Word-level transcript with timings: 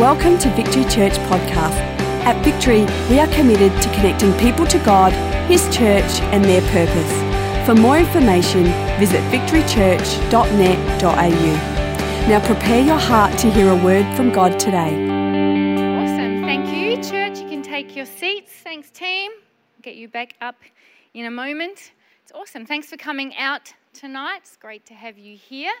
Welcome 0.00 0.38
to 0.38 0.48
Victory 0.54 0.84
Church 0.84 1.12
Podcast. 1.28 1.76
At 2.24 2.42
Victory, 2.42 2.86
we 3.10 3.20
are 3.20 3.26
committed 3.34 3.70
to 3.82 3.88
connecting 3.90 4.32
people 4.38 4.64
to 4.68 4.78
God, 4.78 5.12
His 5.46 5.62
church, 5.64 6.22
and 6.32 6.42
their 6.42 6.62
purpose. 6.70 7.66
For 7.66 7.74
more 7.74 7.98
information, 7.98 8.64
visit 8.98 9.20
victorychurch.net.au. 9.30 12.28
Now 12.30 12.40
prepare 12.46 12.82
your 12.82 12.96
heart 12.96 13.36
to 13.40 13.50
hear 13.50 13.70
a 13.70 13.76
word 13.76 14.06
from 14.16 14.32
God 14.32 14.58
today. 14.58 14.94
Awesome. 14.94 16.44
Thank 16.44 16.74
you, 16.74 16.96
church. 17.02 17.38
You 17.38 17.50
can 17.50 17.60
take 17.60 17.94
your 17.94 18.06
seats. 18.06 18.52
Thanks, 18.52 18.90
team. 18.90 19.32
Get 19.82 19.96
you 19.96 20.08
back 20.08 20.32
up 20.40 20.56
in 21.12 21.26
a 21.26 21.30
moment. 21.30 21.92
It's 22.22 22.32
awesome. 22.32 22.64
Thanks 22.64 22.86
for 22.86 22.96
coming 22.96 23.36
out 23.36 23.74
tonight. 23.92 24.38
It's 24.44 24.56
great 24.56 24.86
to 24.86 24.94
have 24.94 25.18
you 25.18 25.36
here. 25.36 25.74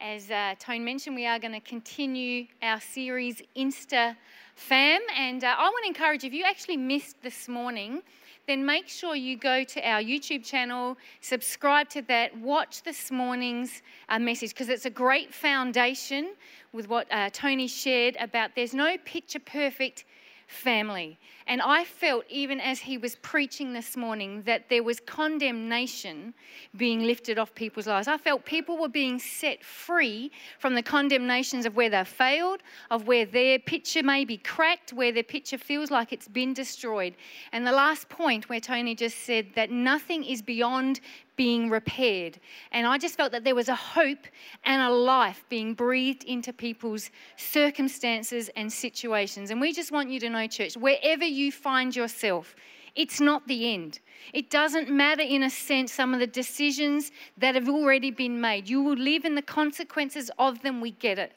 As 0.00 0.30
uh, 0.30 0.54
Tone 0.58 0.84
mentioned, 0.84 1.16
we 1.16 1.24
are 1.26 1.38
going 1.38 1.54
to 1.54 1.60
continue 1.60 2.46
our 2.62 2.80
series 2.80 3.40
Insta 3.56 4.14
Fam. 4.54 5.00
And 5.16 5.42
uh, 5.42 5.54
I 5.56 5.62
want 5.62 5.84
to 5.84 5.88
encourage 5.88 6.22
if 6.22 6.34
you 6.34 6.44
actually 6.44 6.76
missed 6.76 7.16
this 7.22 7.48
morning, 7.48 8.02
then 8.46 8.64
make 8.66 8.88
sure 8.88 9.16
you 9.16 9.38
go 9.38 9.64
to 9.64 9.88
our 9.88 10.02
YouTube 10.02 10.44
channel, 10.44 10.98
subscribe 11.22 11.88
to 11.90 12.02
that, 12.02 12.36
watch 12.36 12.82
this 12.82 13.10
morning's 13.10 13.82
uh, 14.10 14.18
message 14.18 14.50
because 14.50 14.68
it's 14.68 14.84
a 14.84 14.90
great 14.90 15.32
foundation 15.32 16.34
with 16.74 16.90
what 16.90 17.10
uh, 17.10 17.30
Tony 17.32 17.66
shared 17.66 18.16
about 18.20 18.50
there's 18.54 18.74
no 18.74 18.98
picture 19.06 19.40
perfect 19.40 20.04
family. 20.46 21.18
And 21.48 21.62
I 21.62 21.84
felt, 21.84 22.24
even 22.28 22.60
as 22.60 22.80
he 22.80 22.98
was 22.98 23.14
preaching 23.16 23.72
this 23.72 23.96
morning, 23.96 24.42
that 24.46 24.68
there 24.68 24.82
was 24.82 24.98
condemnation 24.98 26.34
being 26.76 27.04
lifted 27.04 27.38
off 27.38 27.54
people's 27.54 27.86
lives. 27.86 28.08
I 28.08 28.18
felt 28.18 28.44
people 28.44 28.76
were 28.76 28.88
being 28.88 29.20
set 29.20 29.62
free 29.62 30.32
from 30.58 30.74
the 30.74 30.82
condemnations 30.82 31.64
of 31.64 31.76
where 31.76 31.88
they've 31.88 32.06
failed, 32.06 32.62
of 32.90 33.06
where 33.06 33.24
their 33.24 33.60
picture 33.60 34.02
may 34.02 34.24
be 34.24 34.38
cracked, 34.38 34.92
where 34.92 35.12
their 35.12 35.22
picture 35.22 35.58
feels 35.58 35.90
like 35.90 36.12
it's 36.12 36.26
been 36.26 36.52
destroyed. 36.52 37.14
And 37.52 37.64
the 37.64 37.72
last 37.72 38.08
point, 38.08 38.48
where 38.48 38.60
Tony 38.60 38.96
just 38.96 39.18
said 39.18 39.46
that 39.54 39.70
nothing 39.70 40.24
is 40.24 40.42
beyond 40.42 41.00
being 41.36 41.68
repaired. 41.68 42.40
And 42.72 42.86
I 42.86 42.98
just 42.98 43.14
felt 43.16 43.32
that 43.32 43.44
there 43.44 43.54
was 43.54 43.68
a 43.68 43.74
hope 43.74 44.26
and 44.64 44.80
a 44.80 44.90
life 44.90 45.44
being 45.48 45.74
breathed 45.74 46.24
into 46.24 46.52
people's 46.52 47.10
circumstances 47.36 48.48
and 48.56 48.72
situations. 48.72 49.50
And 49.50 49.60
we 49.60 49.72
just 49.72 49.92
want 49.92 50.10
you 50.10 50.18
to 50.20 50.30
know, 50.30 50.46
church, 50.46 50.76
wherever 50.76 51.24
find 51.52 51.94
yourself, 51.94 52.54
it's 52.94 53.20
not 53.20 53.46
the 53.46 53.72
end. 53.72 54.00
It 54.32 54.50
doesn't 54.50 54.90
matter, 54.90 55.22
in 55.22 55.42
a 55.42 55.50
sense, 55.50 55.92
some 55.92 56.14
of 56.14 56.20
the 56.20 56.26
decisions 56.26 57.12
that 57.36 57.54
have 57.54 57.68
already 57.68 58.10
been 58.10 58.40
made. 58.40 58.68
You 58.68 58.82
will 58.82 58.96
live 58.96 59.24
in 59.24 59.34
the 59.34 59.42
consequences 59.42 60.30
of 60.38 60.62
them. 60.62 60.80
We 60.80 60.92
get 60.92 61.18
it 61.18 61.35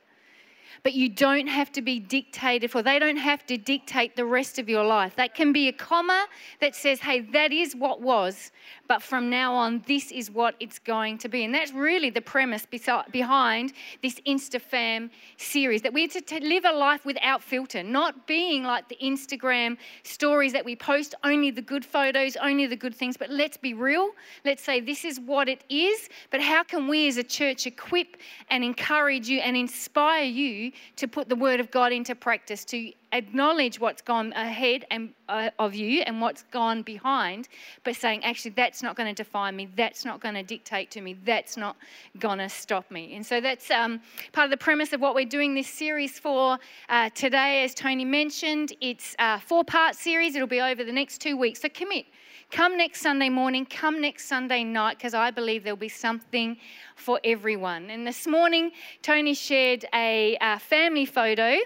but 0.83 0.93
you 0.93 1.09
don't 1.09 1.47
have 1.47 1.71
to 1.73 1.81
be 1.81 1.99
dictated 1.99 2.71
for. 2.71 2.81
They 2.81 2.99
don't 2.99 3.17
have 3.17 3.45
to 3.47 3.57
dictate 3.57 4.15
the 4.15 4.25
rest 4.25 4.59
of 4.59 4.69
your 4.69 4.83
life. 4.83 5.15
That 5.15 5.35
can 5.35 5.53
be 5.53 5.67
a 5.67 5.73
comma 5.73 6.27
that 6.61 6.75
says, 6.75 6.99
hey, 6.99 7.21
that 7.31 7.51
is 7.51 7.75
what 7.75 8.01
was, 8.01 8.51
but 8.87 9.01
from 9.01 9.29
now 9.29 9.53
on, 9.53 9.83
this 9.87 10.11
is 10.11 10.31
what 10.31 10.55
it's 10.59 10.79
going 10.79 11.17
to 11.19 11.29
be. 11.29 11.43
And 11.43 11.53
that's 11.53 11.73
really 11.73 12.09
the 12.09 12.21
premise 12.21 12.65
behind 12.65 13.73
this 14.01 14.19
InstaFam 14.27 15.09
series 15.37 15.81
that 15.83 15.93
we're 15.93 16.07
to 16.07 16.39
live 16.43 16.65
a 16.65 16.71
life 16.71 17.05
without 17.05 17.41
filter, 17.41 17.83
not 17.83 18.27
being 18.27 18.63
like 18.63 18.89
the 18.89 18.97
Instagram 19.01 19.77
stories 20.03 20.53
that 20.53 20.65
we 20.65 20.75
post, 20.75 21.15
only 21.23 21.51
the 21.51 21.61
good 21.61 21.85
photos, 21.85 22.35
only 22.37 22.65
the 22.65 22.75
good 22.75 22.95
things, 22.95 23.15
but 23.17 23.29
let's 23.29 23.57
be 23.57 23.73
real. 23.73 24.09
Let's 24.43 24.63
say 24.63 24.79
this 24.79 25.05
is 25.05 25.19
what 25.19 25.47
it 25.47 25.63
is, 25.69 26.09
but 26.31 26.41
how 26.41 26.63
can 26.63 26.87
we 26.87 27.07
as 27.07 27.17
a 27.17 27.23
church 27.23 27.67
equip 27.67 28.17
and 28.49 28.63
encourage 28.63 29.29
you 29.29 29.39
and 29.39 29.55
inspire 29.55 30.23
you 30.23 30.58
to 30.95 31.07
put 31.07 31.29
the 31.29 31.35
word 31.35 31.59
of 31.59 31.71
God 31.71 31.91
into 31.91 32.15
practice, 32.15 32.65
to 32.65 32.91
acknowledge 33.11 33.79
what's 33.79 34.01
gone 34.01 34.33
ahead 34.33 34.85
and, 34.91 35.13
uh, 35.27 35.49
of 35.57 35.73
you 35.73 36.01
and 36.01 36.21
what's 36.21 36.43
gone 36.51 36.81
behind, 36.83 37.47
but 37.83 37.95
saying, 37.95 38.23
actually, 38.23 38.51
that's 38.51 38.83
not 38.83 38.95
going 38.95 39.13
to 39.13 39.23
define 39.23 39.55
me, 39.55 39.67
that's 39.75 40.05
not 40.05 40.19
going 40.19 40.35
to 40.35 40.43
dictate 40.43 40.91
to 40.91 41.01
me, 41.01 41.15
that's 41.25 41.57
not 41.57 41.75
going 42.19 42.37
to 42.37 42.49
stop 42.49 42.89
me. 42.91 43.15
And 43.15 43.25
so 43.25 43.41
that's 43.41 43.71
um, 43.71 43.99
part 44.31 44.45
of 44.45 44.51
the 44.51 44.57
premise 44.57 44.93
of 44.93 45.01
what 45.01 45.15
we're 45.15 45.25
doing 45.25 45.53
this 45.53 45.67
series 45.67 46.19
for 46.19 46.57
uh, 46.89 47.09
today. 47.15 47.63
As 47.63 47.73
Tony 47.73 48.05
mentioned, 48.05 48.73
it's 48.81 49.15
a 49.19 49.39
four 49.39 49.63
part 49.63 49.95
series, 49.95 50.35
it'll 50.35 50.47
be 50.47 50.61
over 50.61 50.83
the 50.83 50.91
next 50.91 51.19
two 51.19 51.35
weeks. 51.37 51.61
So 51.61 51.69
commit. 51.69 52.05
Come 52.51 52.77
next 52.77 53.01
Sunday 53.01 53.29
morning, 53.29 53.63
come 53.67 54.01
next 54.01 54.25
Sunday 54.25 54.63
night, 54.63 54.97
because 54.97 55.13
I 55.13 55.29
believe 55.29 55.63
there'll 55.63 55.77
be 55.77 55.87
something 55.87 56.57
for 56.95 57.19
everyone. 57.23 57.91
And 57.91 58.07
this 58.07 58.25
morning, 58.25 58.71
Tony 59.03 59.35
shared 59.35 59.85
a, 59.93 60.35
a 60.41 60.57
family 60.57 61.05
photo. 61.05 61.57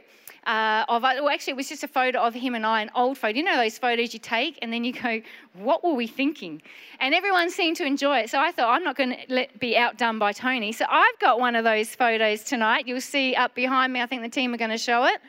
Uh, 0.45 0.83
of 0.89 1.03
well, 1.03 1.29
actually, 1.29 1.51
it 1.51 1.55
was 1.55 1.69
just 1.69 1.85
a 1.85 1.87
photo 1.87 2.19
of 2.19 2.33
him 2.33 2.53
and 2.53 2.65
I, 2.65 2.81
an 2.81 2.91
old 2.95 3.17
photo. 3.17 3.37
You 3.37 3.45
know 3.45 3.55
those 3.55 3.77
photos 3.77 4.13
you 4.13 4.19
take, 4.19 4.59
and 4.61 4.73
then 4.73 4.83
you 4.83 4.91
go, 4.91 5.21
"What 5.53 5.85
were 5.85 5.93
we 5.93 6.05
thinking?" 6.05 6.61
And 6.99 7.15
everyone 7.15 7.49
seemed 7.49 7.77
to 7.77 7.85
enjoy 7.85 8.19
it. 8.19 8.29
So 8.29 8.37
I 8.37 8.51
thought, 8.51 8.75
I'm 8.75 8.83
not 8.83 8.97
going 8.97 9.15
to 9.29 9.47
be 9.59 9.77
outdone 9.77 10.19
by 10.19 10.33
Tony. 10.33 10.73
So 10.73 10.83
I've 10.89 11.17
got 11.19 11.39
one 11.39 11.55
of 11.55 11.63
those 11.63 11.95
photos 11.95 12.43
tonight. 12.43 12.89
You'll 12.89 12.99
see 12.99 13.35
up 13.35 13.55
behind 13.55 13.93
me. 13.93 14.01
I 14.01 14.05
think 14.05 14.21
the 14.21 14.27
team 14.27 14.53
are 14.53 14.57
going 14.57 14.69
to 14.69 14.77
show 14.77 15.05
it. 15.05 15.21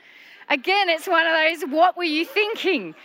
Again, 0.49 0.89
it's 0.89 1.07
one 1.07 1.25
of 1.25 1.33
those. 1.33 1.71
What 1.71 1.97
were 1.97 2.03
you 2.03 2.25
thinking? 2.25 2.97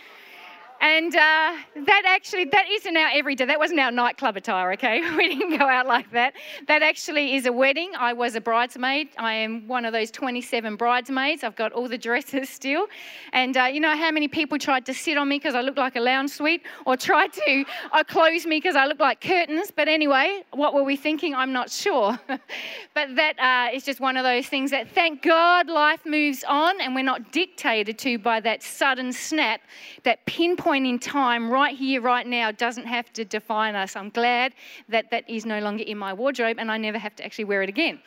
And 0.80 1.14
uh, 1.14 1.52
that 1.76 2.02
actually, 2.06 2.46
that 2.46 2.64
isn't 2.70 2.96
our 2.96 3.10
everyday, 3.12 3.44
that 3.44 3.58
wasn't 3.58 3.80
our 3.80 3.90
nightclub 3.90 4.36
attire, 4.38 4.72
okay? 4.72 5.02
We 5.20 5.28
didn't 5.28 5.58
go 5.58 5.66
out 5.66 5.86
like 5.86 6.10
that. 6.12 6.32
That 6.66 6.82
actually 6.82 7.34
is 7.34 7.44
a 7.44 7.52
wedding. 7.52 7.92
I 7.98 8.14
was 8.14 8.34
a 8.34 8.40
bridesmaid. 8.40 9.08
I 9.18 9.34
am 9.34 9.68
one 9.68 9.84
of 9.84 9.92
those 9.92 10.10
27 10.10 10.76
bridesmaids. 10.76 11.44
I've 11.44 11.56
got 11.56 11.72
all 11.72 11.88
the 11.88 11.98
dresses 11.98 12.48
still. 12.58 12.86
And 13.34 13.56
uh, 13.58 13.64
you 13.64 13.80
know 13.80 13.94
how 13.94 14.10
many 14.10 14.28
people 14.28 14.58
tried 14.58 14.86
to 14.86 14.94
sit 14.94 15.18
on 15.18 15.28
me 15.28 15.36
because 15.36 15.54
I 15.54 15.60
looked 15.60 15.76
like 15.76 15.96
a 15.96 16.00
lounge 16.00 16.30
suite 16.30 16.62
or 16.86 16.96
tried 16.96 17.34
to 17.34 17.64
uh, 17.92 18.02
close 18.04 18.46
me 18.46 18.56
because 18.56 18.76
I 18.76 18.86
looked 18.86 19.00
like 19.00 19.20
curtains. 19.20 19.70
But 19.70 19.88
anyway, 19.88 20.44
what 20.52 20.72
were 20.72 20.84
we 20.84 20.96
thinking? 20.96 21.34
I'm 21.34 21.52
not 21.52 21.70
sure. 21.70 22.18
but 22.94 23.16
that 23.16 23.38
uh, 23.38 23.76
is 23.76 23.84
just 23.84 24.00
one 24.00 24.16
of 24.16 24.24
those 24.24 24.46
things 24.46 24.70
that 24.70 24.88
thank 24.94 25.20
God 25.22 25.68
life 25.68 26.06
moves 26.06 26.42
on 26.48 26.80
and 26.80 26.94
we're 26.94 27.02
not 27.02 27.32
dictated 27.32 27.98
to 27.98 28.18
by 28.18 28.40
that 28.40 28.62
sudden 28.62 29.12
snap, 29.12 29.60
that 30.04 30.24
pinpoint 30.24 30.69
point 30.70 30.86
in 30.86 31.00
time, 31.00 31.50
right 31.50 31.76
here, 31.76 32.00
right 32.00 32.28
now, 32.28 32.52
doesn't 32.52 32.86
have 32.86 33.12
to 33.12 33.24
define 33.24 33.74
us. 33.74 33.96
I'm 33.96 34.08
glad 34.10 34.52
that 34.88 35.10
that 35.10 35.28
is 35.28 35.44
no 35.44 35.58
longer 35.58 35.82
in 35.82 35.98
my 35.98 36.12
wardrobe 36.12 36.58
and 36.60 36.70
I 36.70 36.76
never 36.76 36.96
have 36.96 37.16
to 37.16 37.24
actually 37.24 37.46
wear 37.46 37.60
it 37.64 37.68
again. 37.68 37.98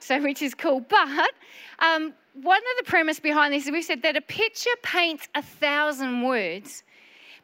So, 0.00 0.20
which 0.26 0.42
is 0.42 0.54
cool. 0.54 0.80
But 0.80 1.32
um, 1.78 2.12
one 2.34 2.58
of 2.70 2.84
the 2.84 2.84
premise 2.84 3.20
behind 3.20 3.54
this 3.54 3.64
is 3.64 3.70
we 3.72 3.80
said 3.80 4.02
that 4.02 4.18
a 4.18 4.20
picture 4.20 4.76
paints 4.82 5.28
a 5.34 5.40
thousand 5.40 6.20
words, 6.20 6.82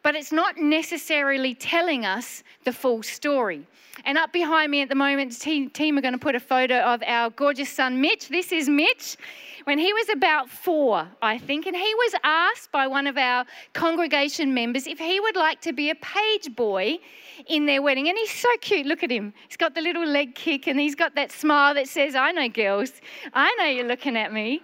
but 0.03 0.15
it's 0.15 0.33
not 0.33 0.59
necessarily 0.59 1.55
telling 1.55 2.05
us 2.05 2.43
the 2.65 2.73
full 2.73 3.03
story. 3.03 3.67
And 4.05 4.17
up 4.17 4.33
behind 4.33 4.71
me 4.71 4.81
at 4.81 4.89
the 4.89 4.95
moment, 4.95 5.33
the 5.33 5.69
team 5.69 5.99
are 5.99 6.01
going 6.01 6.15
to 6.15 6.19
put 6.19 6.35
a 6.35 6.41
photo 6.41 6.79
of 6.81 7.03
our 7.07 7.31
gorgeous 7.31 7.69
son, 7.69 8.01
Mitch. 8.01 8.29
This 8.29 8.51
is 8.51 8.69
Mitch 8.69 9.17
when 9.65 9.79
he 9.79 9.93
was 9.93 10.09
about 10.09 10.49
four, 10.49 11.07
I 11.21 11.39
think, 11.39 11.67
and 11.67 11.77
he 11.77 11.95
was 11.95 12.15
asked 12.25 12.73
by 12.73 12.87
one 12.87 13.07
of 13.07 13.19
our 13.19 13.45
congregation 13.75 14.55
members 14.55 14.87
if 14.87 14.99
he 14.99 15.21
would 15.21 15.37
like 15.37 15.61
to 15.63 15.73
be 15.73 15.91
a 15.91 15.95
page 15.97 16.55
boy 16.57 16.99
in 17.47 17.67
their 17.67 17.83
wedding. 17.83 18.09
And 18.09 18.17
he's 18.17 18.31
so 18.31 18.49
cute. 18.61 18.87
Look 18.87 19.03
at 19.03 19.11
him. 19.11 19.35
He's 19.49 19.57
got 19.57 19.75
the 19.75 19.83
little 19.83 20.07
leg 20.07 20.35
kick 20.35 20.67
and 20.67 20.81
he's 20.81 20.95
got 20.95 21.15
that 21.17 21.31
smile 21.31 21.75
that 21.75 21.89
says, 21.89 22.15
I 22.15 22.33
know, 22.33 22.49
girls. 22.49 22.93
I 23.35 23.55
know 23.59 23.67
you're 23.67 23.87
looking 23.87 24.17
at 24.17 24.33
me. 24.33 24.63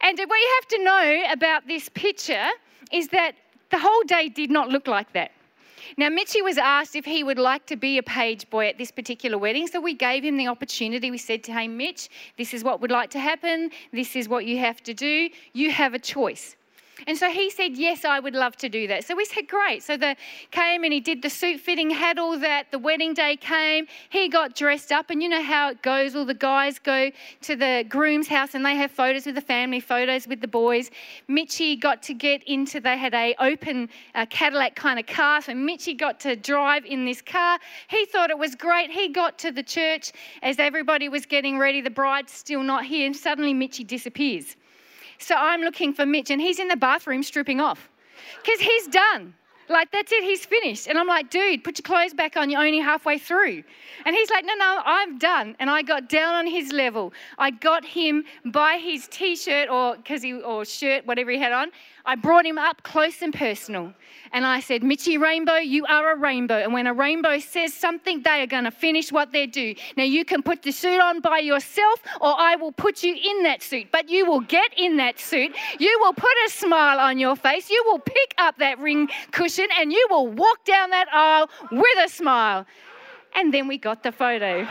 And 0.00 0.18
what 0.18 0.36
you 0.36 0.58
have 0.60 0.68
to 0.68 0.84
know 0.84 1.22
about 1.32 1.66
this 1.66 1.88
picture 1.90 2.48
is 2.92 3.08
that 3.08 3.36
the 3.74 3.80
whole 3.80 4.04
day 4.04 4.28
did 4.28 4.52
not 4.52 4.68
look 4.68 4.86
like 4.86 5.12
that. 5.14 5.32
Now, 5.96 6.08
Mitchy 6.08 6.42
was 6.42 6.58
asked 6.58 6.94
if 6.94 7.04
he 7.04 7.24
would 7.24 7.40
like 7.40 7.66
to 7.66 7.76
be 7.76 7.98
a 7.98 8.04
page 8.04 8.48
boy 8.48 8.68
at 8.68 8.78
this 8.78 8.92
particular 8.92 9.36
wedding, 9.36 9.66
so 9.66 9.80
we 9.80 9.94
gave 9.94 10.22
him 10.22 10.36
the 10.36 10.46
opportunity. 10.46 11.10
We 11.10 11.18
said 11.18 11.42
to 11.44 11.52
him, 11.52 11.76
Mitch, 11.76 12.08
this 12.38 12.54
is 12.54 12.62
what 12.62 12.80
would 12.80 12.92
like 12.92 13.10
to 13.10 13.18
happen, 13.18 13.70
this 13.92 14.14
is 14.14 14.28
what 14.28 14.46
you 14.46 14.58
have 14.58 14.80
to 14.84 14.94
do, 14.94 15.28
you 15.54 15.72
have 15.72 15.92
a 15.92 15.98
choice. 15.98 16.54
And 17.06 17.18
so 17.18 17.30
he 17.30 17.50
said, 17.50 17.76
Yes, 17.76 18.04
I 18.04 18.20
would 18.20 18.34
love 18.34 18.56
to 18.58 18.68
do 18.68 18.86
that. 18.88 19.04
So 19.04 19.14
we 19.16 19.24
said, 19.24 19.48
Great. 19.48 19.82
So 19.82 19.96
the 19.96 20.16
came 20.50 20.84
and 20.84 20.92
he 20.92 21.00
did 21.00 21.22
the 21.22 21.30
suit 21.30 21.60
fitting, 21.60 21.90
had 21.90 22.18
all 22.18 22.38
that. 22.38 22.70
The 22.70 22.78
wedding 22.78 23.14
day 23.14 23.36
came. 23.36 23.86
He 24.10 24.28
got 24.28 24.54
dressed 24.54 24.92
up. 24.92 25.10
And 25.10 25.22
you 25.22 25.28
know 25.28 25.42
how 25.42 25.70
it 25.70 25.82
goes. 25.82 26.14
All 26.14 26.24
the 26.24 26.34
guys 26.34 26.78
go 26.78 27.10
to 27.42 27.56
the 27.56 27.84
groom's 27.88 28.28
house 28.28 28.54
and 28.54 28.64
they 28.64 28.76
have 28.76 28.90
photos 28.90 29.26
with 29.26 29.34
the 29.34 29.40
family, 29.40 29.80
photos 29.80 30.26
with 30.26 30.40
the 30.40 30.48
boys. 30.48 30.90
Mitchy 31.28 31.76
got 31.76 32.02
to 32.04 32.14
get 32.14 32.42
into, 32.44 32.80
they 32.80 32.96
had 32.96 33.14
a 33.14 33.34
open 33.40 33.88
uh, 34.14 34.26
Cadillac 34.26 34.76
kind 34.76 34.98
of 34.98 35.06
car. 35.06 35.42
So 35.42 35.54
Mitchy 35.54 35.94
got 35.94 36.20
to 36.20 36.36
drive 36.36 36.84
in 36.84 37.04
this 37.04 37.20
car. 37.20 37.58
He 37.88 38.06
thought 38.06 38.30
it 38.30 38.38
was 38.38 38.54
great. 38.54 38.90
He 38.90 39.08
got 39.08 39.38
to 39.40 39.50
the 39.50 39.62
church 39.62 40.12
as 40.42 40.58
everybody 40.58 41.08
was 41.08 41.26
getting 41.26 41.58
ready. 41.58 41.80
The 41.80 41.90
bride's 41.90 42.32
still 42.32 42.62
not 42.62 42.84
here. 42.84 43.06
And 43.06 43.16
suddenly 43.16 43.54
Mitchy 43.54 43.84
disappears. 43.84 44.56
So 45.18 45.34
I'm 45.34 45.62
looking 45.62 45.92
for 45.92 46.06
Mitch, 46.06 46.30
and 46.30 46.40
he's 46.40 46.58
in 46.58 46.68
the 46.68 46.76
bathroom 46.76 47.22
stripping 47.22 47.60
off 47.60 47.88
because 48.42 48.60
he's 48.60 48.86
done. 48.88 49.34
Like, 49.68 49.90
that's 49.92 50.12
it, 50.12 50.22
he's 50.22 50.44
finished. 50.44 50.88
And 50.88 50.98
I'm 50.98 51.06
like, 51.06 51.30
dude, 51.30 51.64
put 51.64 51.78
your 51.78 51.84
clothes 51.84 52.12
back 52.12 52.36
on, 52.36 52.50
you're 52.50 52.60
only 52.60 52.80
halfway 52.80 53.18
through. 53.18 53.62
And 54.04 54.14
he's 54.14 54.30
like, 54.30 54.44
no, 54.44 54.54
no, 54.54 54.82
I'm 54.84 55.18
done. 55.18 55.56
And 55.58 55.70
I 55.70 55.82
got 55.82 56.08
down 56.08 56.34
on 56.34 56.46
his 56.46 56.72
level. 56.72 57.12
I 57.38 57.50
got 57.50 57.84
him 57.84 58.24
by 58.44 58.76
his 58.76 59.08
t 59.08 59.36
shirt 59.36 59.70
or, 59.70 59.96
cause 60.06 60.22
he, 60.22 60.34
or 60.34 60.64
shirt, 60.64 61.06
whatever 61.06 61.30
he 61.30 61.38
had 61.38 61.52
on. 61.52 61.70
I 62.06 62.16
brought 62.16 62.44
him 62.44 62.58
up 62.58 62.82
close 62.82 63.22
and 63.22 63.32
personal. 63.32 63.94
And 64.32 64.44
I 64.44 64.60
said, 64.60 64.82
Mitchy 64.82 65.16
Rainbow, 65.16 65.56
you 65.56 65.86
are 65.86 66.12
a 66.12 66.16
rainbow. 66.16 66.56
And 66.56 66.72
when 66.72 66.86
a 66.86 66.92
rainbow 66.92 67.38
says 67.38 67.72
something, 67.72 68.22
they 68.22 68.42
are 68.42 68.46
going 68.46 68.64
to 68.64 68.70
finish 68.70 69.10
what 69.10 69.32
they 69.32 69.46
do. 69.46 69.74
Now, 69.96 70.04
you 70.04 70.24
can 70.24 70.42
put 70.42 70.62
the 70.62 70.72
suit 70.72 71.00
on 71.00 71.20
by 71.20 71.38
yourself, 71.38 72.02
or 72.20 72.34
I 72.38 72.56
will 72.56 72.72
put 72.72 73.02
you 73.02 73.14
in 73.14 73.44
that 73.44 73.62
suit. 73.62 73.86
But 73.92 74.08
you 74.08 74.26
will 74.26 74.40
get 74.40 74.72
in 74.76 74.96
that 74.98 75.18
suit. 75.18 75.54
You 75.78 75.98
will 76.00 76.14
put 76.14 76.32
a 76.46 76.50
smile 76.50 76.98
on 76.98 77.18
your 77.18 77.36
face. 77.36 77.70
You 77.70 77.82
will 77.86 78.00
pick 78.00 78.34
up 78.38 78.58
that 78.58 78.78
ring 78.80 79.08
cushion, 79.30 79.68
and 79.78 79.92
you 79.92 80.06
will 80.10 80.26
walk 80.26 80.64
down 80.64 80.90
that 80.90 81.08
aisle 81.12 81.48
with 81.70 81.98
a 82.04 82.08
smile. 82.08 82.66
And 83.34 83.52
then 83.52 83.66
we 83.66 83.78
got 83.78 84.02
the 84.02 84.12
photo. 84.12 84.66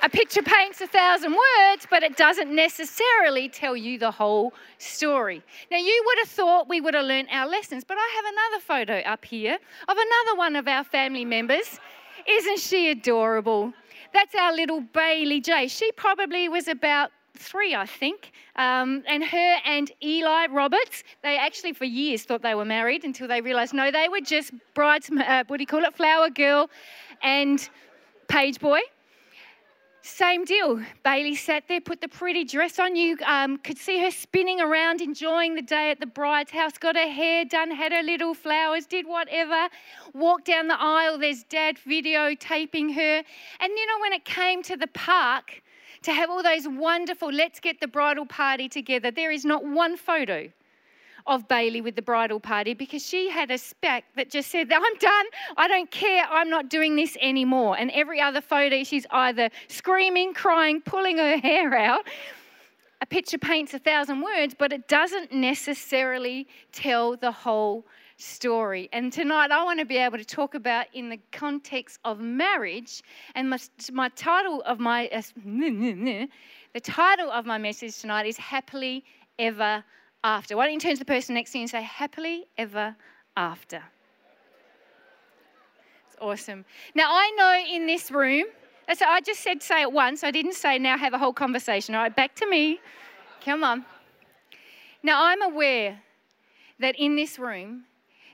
A 0.00 0.08
picture 0.08 0.42
paints 0.42 0.80
a 0.80 0.86
thousand 0.86 1.32
words, 1.32 1.86
but 1.90 2.04
it 2.04 2.16
doesn't 2.16 2.54
necessarily 2.54 3.48
tell 3.48 3.76
you 3.76 3.98
the 3.98 4.10
whole 4.10 4.52
story. 4.78 5.42
Now, 5.72 5.78
you 5.78 6.02
would 6.06 6.18
have 6.18 6.28
thought 6.28 6.68
we 6.68 6.80
would 6.80 6.94
have 6.94 7.04
learned 7.04 7.28
our 7.32 7.48
lessons, 7.48 7.82
but 7.82 7.96
I 7.98 8.08
have 8.16 8.24
another 8.32 8.62
photo 8.62 9.10
up 9.10 9.24
here 9.24 9.58
of 9.88 9.96
another 9.96 10.38
one 10.38 10.54
of 10.54 10.68
our 10.68 10.84
family 10.84 11.24
members. 11.24 11.80
Isn't 12.28 12.60
she 12.60 12.90
adorable? 12.90 13.72
That's 14.12 14.34
our 14.36 14.54
little 14.54 14.82
Bailey 14.82 15.40
J. 15.40 15.66
She 15.66 15.90
probably 15.92 16.48
was 16.48 16.68
about 16.68 17.10
three, 17.34 17.74
I 17.74 17.86
think. 17.86 18.32
Um, 18.54 19.02
and 19.06 19.24
her 19.24 19.56
and 19.64 19.90
Eli 20.02 20.46
Roberts, 20.46 21.02
they 21.22 21.36
actually 21.36 21.72
for 21.72 21.86
years 21.86 22.22
thought 22.22 22.42
they 22.42 22.54
were 22.54 22.64
married 22.64 23.04
until 23.04 23.26
they 23.26 23.40
realised 23.40 23.74
no, 23.74 23.90
they 23.90 24.08
were 24.08 24.20
just 24.20 24.52
brides, 24.74 25.10
uh, 25.10 25.42
what 25.48 25.56
do 25.56 25.62
you 25.62 25.66
call 25.66 25.84
it, 25.84 25.96
flower 25.96 26.30
girl 26.30 26.70
and 27.22 27.68
page 28.28 28.60
boy. 28.60 28.80
Same 30.08 30.46
deal. 30.46 30.82
Bailey 31.04 31.34
sat 31.36 31.68
there, 31.68 31.82
put 31.82 32.00
the 32.00 32.08
pretty 32.08 32.42
dress 32.42 32.78
on. 32.78 32.96
You 32.96 33.18
um, 33.26 33.58
could 33.58 33.76
see 33.76 34.00
her 34.00 34.10
spinning 34.10 34.58
around, 34.58 35.02
enjoying 35.02 35.54
the 35.54 35.62
day 35.62 35.90
at 35.90 36.00
the 36.00 36.06
bride's 36.06 36.50
house, 36.50 36.78
got 36.78 36.96
her 36.96 37.06
hair 37.06 37.44
done, 37.44 37.70
had 37.70 37.92
her 37.92 38.02
little 38.02 38.32
flowers, 38.32 38.86
did 38.86 39.06
whatever. 39.06 39.68
Walked 40.14 40.46
down 40.46 40.66
the 40.66 40.80
aisle, 40.80 41.18
there's 41.18 41.44
dad 41.44 41.76
videotaping 41.86 42.94
her. 42.94 43.22
And 43.60 43.70
you 43.76 43.86
know, 43.86 44.00
when 44.00 44.14
it 44.14 44.24
came 44.24 44.62
to 44.64 44.76
the 44.76 44.88
park, 44.88 45.62
to 46.02 46.12
have 46.12 46.30
all 46.30 46.42
those 46.42 46.66
wonderful, 46.66 47.30
let's 47.30 47.60
get 47.60 47.80
the 47.80 47.86
bridal 47.86 48.24
party 48.26 48.68
together, 48.68 49.10
there 49.10 49.30
is 49.30 49.44
not 49.44 49.64
one 49.64 49.96
photo 49.96 50.48
of 51.28 51.46
Bailey 51.46 51.80
with 51.80 51.94
the 51.94 52.02
bridal 52.02 52.40
party 52.40 52.74
because 52.74 53.06
she 53.06 53.28
had 53.28 53.50
a 53.50 53.58
spec 53.58 54.04
that 54.16 54.30
just 54.30 54.50
said, 54.50 54.72
I'm 54.72 54.94
done. 54.96 55.26
I 55.56 55.68
don't 55.68 55.90
care. 55.90 56.24
I'm 56.30 56.48
not 56.48 56.70
doing 56.70 56.96
this 56.96 57.16
anymore. 57.20 57.76
And 57.78 57.90
every 57.92 58.20
other 58.20 58.40
photo, 58.40 58.82
she's 58.82 59.06
either 59.10 59.50
screaming, 59.68 60.32
crying, 60.32 60.80
pulling 60.80 61.18
her 61.18 61.36
hair 61.48 61.76
out. 61.76 62.08
A 63.00 63.06
picture 63.06 63.38
paints 63.38 63.74
a 63.74 63.78
thousand 63.78 64.22
words, 64.22 64.56
but 64.58 64.72
it 64.72 64.88
doesn't 64.88 65.32
necessarily 65.32 66.48
tell 66.72 67.16
the 67.16 67.30
whole 67.30 67.86
story. 68.16 68.88
And 68.92 69.12
tonight 69.12 69.52
I 69.52 69.62
want 69.62 69.78
to 69.78 69.86
be 69.86 69.98
able 69.98 70.18
to 70.18 70.24
talk 70.24 70.54
about 70.54 70.86
in 70.94 71.08
the 71.08 71.20
context 71.30 72.00
of 72.04 72.18
marriage. 72.18 73.02
And 73.36 73.50
my, 73.50 73.58
my 73.92 74.08
title 74.10 74.62
of 74.62 74.80
my, 74.80 75.08
uh, 75.08 75.22
the 75.44 76.80
title 76.82 77.30
of 77.30 77.46
my 77.46 77.58
message 77.58 78.00
tonight 78.00 78.26
is 78.26 78.36
Happily 78.36 79.04
Ever 79.38 79.84
after. 80.24 80.56
Why 80.56 80.66
don't 80.66 80.74
you 80.74 80.80
turn 80.80 80.94
to 80.94 80.98
the 80.98 81.04
person 81.04 81.34
next 81.34 81.52
to 81.52 81.58
you 81.58 81.62
and 81.62 81.70
say, 81.70 81.82
happily 81.82 82.46
ever 82.56 82.96
after? 83.36 83.82
It's 86.06 86.16
awesome. 86.20 86.64
Now, 86.94 87.10
I 87.10 87.30
know 87.36 87.74
in 87.74 87.86
this 87.86 88.10
room, 88.10 88.46
so 88.94 89.04
I 89.06 89.20
just 89.20 89.40
said 89.40 89.62
say 89.62 89.82
it 89.82 89.92
once. 89.92 90.24
I 90.24 90.30
didn't 90.30 90.54
say 90.54 90.78
now 90.78 90.96
have 90.96 91.14
a 91.14 91.18
whole 91.18 91.32
conversation. 91.32 91.94
All 91.94 92.02
right, 92.02 92.14
back 92.14 92.34
to 92.36 92.48
me. 92.48 92.80
Come 93.44 93.62
on. 93.62 93.84
Now, 95.02 95.24
I'm 95.24 95.42
aware 95.42 96.00
that 96.80 96.96
in 96.98 97.16
this 97.16 97.38
room, 97.38 97.84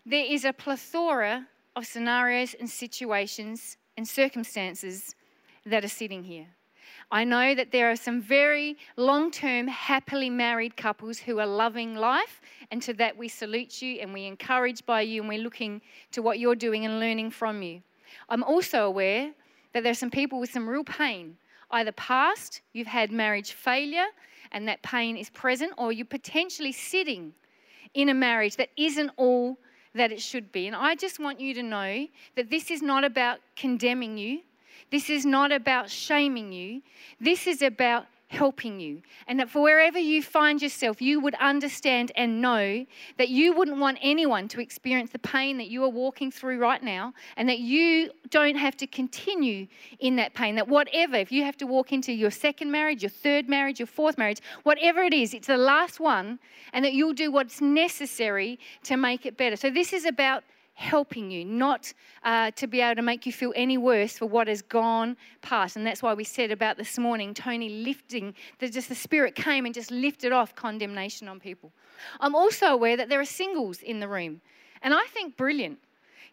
there 0.06 0.24
is 0.24 0.44
a 0.44 0.52
plethora 0.52 1.46
of 1.76 1.86
scenarios 1.86 2.54
and 2.58 2.68
situations 2.68 3.76
and 3.96 4.06
circumstances 4.06 5.14
that 5.66 5.84
are 5.84 5.88
sitting 5.88 6.24
here. 6.24 6.46
I 7.14 7.22
know 7.22 7.54
that 7.54 7.70
there 7.70 7.92
are 7.92 7.94
some 7.94 8.20
very 8.20 8.76
long 8.96 9.30
term, 9.30 9.68
happily 9.68 10.28
married 10.28 10.76
couples 10.76 11.16
who 11.16 11.38
are 11.38 11.46
loving 11.46 11.94
life, 11.94 12.40
and 12.72 12.82
to 12.82 12.92
that 12.94 13.16
we 13.16 13.28
salute 13.28 13.80
you 13.80 14.00
and 14.00 14.12
we 14.12 14.26
encourage 14.26 14.84
by 14.84 15.02
you 15.02 15.20
and 15.20 15.28
we're 15.28 15.38
looking 15.38 15.80
to 16.10 16.22
what 16.22 16.40
you're 16.40 16.56
doing 16.56 16.84
and 16.84 16.98
learning 16.98 17.30
from 17.30 17.62
you. 17.62 17.82
I'm 18.28 18.42
also 18.42 18.86
aware 18.86 19.32
that 19.72 19.84
there 19.84 19.92
are 19.92 19.94
some 19.94 20.10
people 20.10 20.40
with 20.40 20.50
some 20.50 20.68
real 20.68 20.82
pain, 20.82 21.36
either 21.70 21.92
past, 21.92 22.62
you've 22.72 22.88
had 22.88 23.12
marriage 23.12 23.52
failure 23.52 24.06
and 24.50 24.66
that 24.66 24.82
pain 24.82 25.16
is 25.16 25.30
present, 25.30 25.72
or 25.78 25.92
you're 25.92 26.04
potentially 26.06 26.72
sitting 26.72 27.32
in 27.94 28.08
a 28.08 28.14
marriage 28.14 28.56
that 28.56 28.70
isn't 28.76 29.12
all 29.16 29.56
that 29.94 30.10
it 30.10 30.20
should 30.20 30.50
be. 30.50 30.66
And 30.66 30.74
I 30.74 30.96
just 30.96 31.20
want 31.20 31.38
you 31.38 31.54
to 31.54 31.62
know 31.62 32.08
that 32.34 32.50
this 32.50 32.72
is 32.72 32.82
not 32.82 33.04
about 33.04 33.38
condemning 33.54 34.18
you. 34.18 34.40
This 34.90 35.10
is 35.10 35.24
not 35.24 35.52
about 35.52 35.90
shaming 35.90 36.52
you. 36.52 36.82
This 37.20 37.46
is 37.46 37.62
about 37.62 38.06
helping 38.34 38.80
you. 38.80 39.00
And 39.26 39.38
that 39.40 39.48
for 39.48 39.62
wherever 39.62 39.98
you 39.98 40.22
find 40.22 40.60
yourself, 40.60 41.00
you 41.00 41.20
would 41.20 41.34
understand 41.36 42.12
and 42.16 42.40
know 42.40 42.84
that 43.16 43.28
you 43.28 43.54
wouldn't 43.54 43.78
want 43.78 43.98
anyone 44.02 44.48
to 44.48 44.60
experience 44.60 45.10
the 45.10 45.18
pain 45.18 45.56
that 45.58 45.68
you 45.68 45.84
are 45.84 45.88
walking 45.88 46.30
through 46.30 46.58
right 46.58 46.82
now, 46.82 47.14
and 47.36 47.48
that 47.48 47.60
you 47.60 48.10
don't 48.30 48.56
have 48.56 48.76
to 48.78 48.86
continue 48.86 49.66
in 50.00 50.16
that 50.16 50.34
pain. 50.34 50.56
That 50.56 50.68
whatever, 50.68 51.16
if 51.16 51.30
you 51.30 51.44
have 51.44 51.56
to 51.58 51.66
walk 51.66 51.92
into 51.92 52.12
your 52.12 52.30
second 52.30 52.70
marriage, 52.70 53.02
your 53.02 53.10
third 53.10 53.48
marriage, 53.48 53.78
your 53.78 53.86
fourth 53.86 54.18
marriage, 54.18 54.40
whatever 54.64 55.02
it 55.02 55.14
is, 55.14 55.32
it's 55.32 55.46
the 55.46 55.56
last 55.56 56.00
one, 56.00 56.38
and 56.72 56.84
that 56.84 56.92
you'll 56.92 57.14
do 57.14 57.30
what's 57.30 57.60
necessary 57.60 58.58
to 58.82 58.96
make 58.96 59.24
it 59.24 59.36
better. 59.36 59.56
So, 59.56 59.70
this 59.70 59.92
is 59.92 60.04
about 60.04 60.44
helping 60.74 61.30
you, 61.30 61.44
not 61.44 61.92
uh, 62.24 62.50
to 62.52 62.66
be 62.66 62.80
able 62.80 62.96
to 62.96 63.02
make 63.02 63.24
you 63.26 63.32
feel 63.32 63.52
any 63.56 63.78
worse 63.78 64.18
for 64.18 64.26
what 64.26 64.48
has 64.48 64.60
gone 64.60 65.16
past. 65.40 65.76
And 65.76 65.86
that's 65.86 66.02
why 66.02 66.14
we 66.14 66.24
said 66.24 66.50
about 66.50 66.76
this 66.76 66.98
morning, 66.98 67.32
Tony 67.32 67.68
lifting, 67.68 68.34
that 68.58 68.72
just 68.72 68.88
the 68.88 68.94
Spirit 68.94 69.34
came 69.34 69.66
and 69.66 69.74
just 69.74 69.90
lifted 69.90 70.32
off 70.32 70.54
condemnation 70.54 71.28
on 71.28 71.40
people. 71.40 71.72
I'm 72.20 72.34
also 72.34 72.66
aware 72.66 72.96
that 72.96 73.08
there 73.08 73.20
are 73.20 73.24
singles 73.24 73.80
in 73.82 74.00
the 74.00 74.08
room, 74.08 74.40
and 74.82 74.92
I 74.92 75.04
think 75.06 75.36
brilliant. 75.36 75.78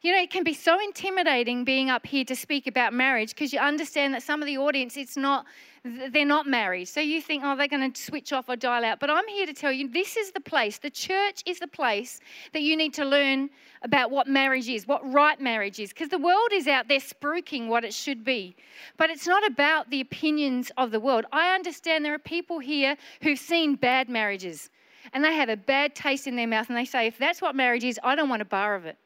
You 0.04 0.12
know, 0.14 0.20
it 0.20 0.32
can 0.32 0.44
be 0.44 0.56
so 0.56 0.80
intimidating 0.80 1.64
being 1.64 1.92
up 1.92 2.08
here 2.08 2.26
to 2.26 2.36
speak 2.36 2.66
about 2.66 2.92
marriage 2.92 3.36
because 3.36 3.54
you 3.54 3.60
understand 3.60 4.16
that 4.16 4.24
some 4.24 4.42
of 4.42 4.48
the 4.48 4.58
audience, 4.58 4.98
it's 4.98 5.16
not, 5.16 5.46
they're 5.84 6.26
not 6.26 6.48
married. 6.48 6.86
So 6.86 7.02
you 7.02 7.22
think, 7.22 7.44
oh, 7.46 7.56
they're 7.56 7.68
going 7.68 7.92
to 7.92 8.02
switch 8.02 8.34
off 8.34 8.50
or 8.50 8.56
dial 8.56 8.84
out. 8.84 9.00
But 9.00 9.12
I'm 9.12 9.28
here 9.28 9.46
to 9.46 9.54
tell 9.54 9.72
you, 9.72 9.88
this 9.88 10.18
is 10.18 10.32
the 10.32 10.40
place, 10.40 10.80
the 10.80 10.90
church 10.90 11.44
is 11.46 11.60
the 11.60 11.68
place 11.68 12.20
that 12.52 12.64
you 12.64 12.76
need 12.76 12.96
to 12.96 13.06
learn 13.06 13.52
about 13.84 14.10
what 14.10 14.28
marriage 14.28 14.68
is, 14.70 14.88
what 14.88 15.02
right 15.14 15.40
marriage 15.40 15.80
is. 15.80 15.90
Because 15.90 16.10
the 16.10 16.18
world 16.18 16.50
is 16.52 16.68
out 16.68 16.88
there 16.88 17.00
spruiking 17.00 17.68
what 17.68 17.86
it 17.86 17.94
should 17.94 18.24
be. 18.24 18.56
But 18.98 19.12
it's 19.12 19.28
not 19.28 19.46
about 19.46 19.92
the 19.92 20.02
opinions 20.02 20.72
of 20.78 20.90
the 20.90 21.00
world. 21.00 21.26
I 21.32 21.54
understand 21.54 22.04
there 22.04 22.16
are 22.16 22.20
people 22.20 22.58
here 22.58 22.98
who've 23.22 23.38
seen 23.38 23.76
bad 23.76 24.10
marriages 24.10 24.72
and 25.14 25.24
they 25.24 25.36
have 25.36 25.50
a 25.50 25.58
bad 25.58 25.94
taste 25.94 26.26
in 26.26 26.36
their 26.36 26.48
mouth 26.48 26.70
and 26.70 26.78
they 26.78 26.86
say, 26.86 27.06
if 27.06 27.20
that's 27.20 27.40
what 27.40 27.56
marriage 27.56 27.84
is, 27.84 28.00
I 28.04 28.16
don't 28.16 28.30
want 28.30 28.42
a 28.42 28.46
bar 28.46 28.74
of 28.74 28.88
it. 28.88 28.98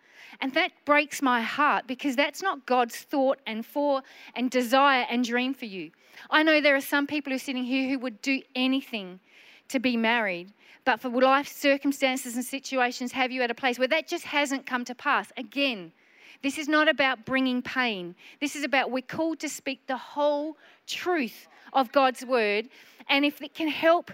And 0.42 0.54
that 0.54 0.72
breaks 0.86 1.22
my 1.22 1.42
heart 1.42 1.86
because 1.88 2.16
that's 2.16 2.42
not 2.42 2.66
God's 2.66 2.98
thought 2.98 3.40
and 3.46 3.66
for 3.66 4.02
and 4.36 4.50
desire 4.50 5.06
and 5.10 5.24
dream 5.24 5.54
for 5.54 5.66
you. 5.66 5.92
I 6.30 6.44
know 6.44 6.62
there 6.62 6.76
are 6.76 6.82
some 6.82 7.08
people 7.08 7.32
who 7.32 7.36
are 7.36 7.40
sitting 7.40 7.64
here 7.64 7.90
who 7.90 8.00
would 8.00 8.22
do 8.22 8.42
anything 8.56 9.20
to 9.70 9.80
be 9.80 9.98
married, 9.98 10.54
but 10.84 11.00
for 11.00 11.10
life 11.10 11.48
circumstances 11.48 12.36
and 12.36 12.46
situations 12.46 13.12
have 13.12 13.32
you 13.32 13.42
at 13.42 13.52
a 13.52 13.56
place 13.56 13.80
where 13.80 13.88
that 13.88 14.08
just 14.08 14.26
hasn't 14.26 14.66
come 14.66 14.86
to 14.86 14.96
pass. 14.96 15.32
Again, 15.38 15.92
this 16.44 16.58
is 16.58 16.68
not 16.68 16.88
about 16.88 17.26
bringing 17.26 17.62
pain. 17.62 18.16
This 18.40 18.56
is 18.56 18.64
about 18.64 18.92
we're 18.92 19.02
called 19.02 19.40
to 19.40 19.50
speak 19.50 19.88
the 19.88 19.98
whole 19.98 20.58
truth 20.86 21.48
of 21.74 21.92
God's 21.92 22.26
word. 22.26 22.70
And 23.10 23.26
if 23.26 23.42
it 23.42 23.54
can 23.54 23.68
help 23.68 24.12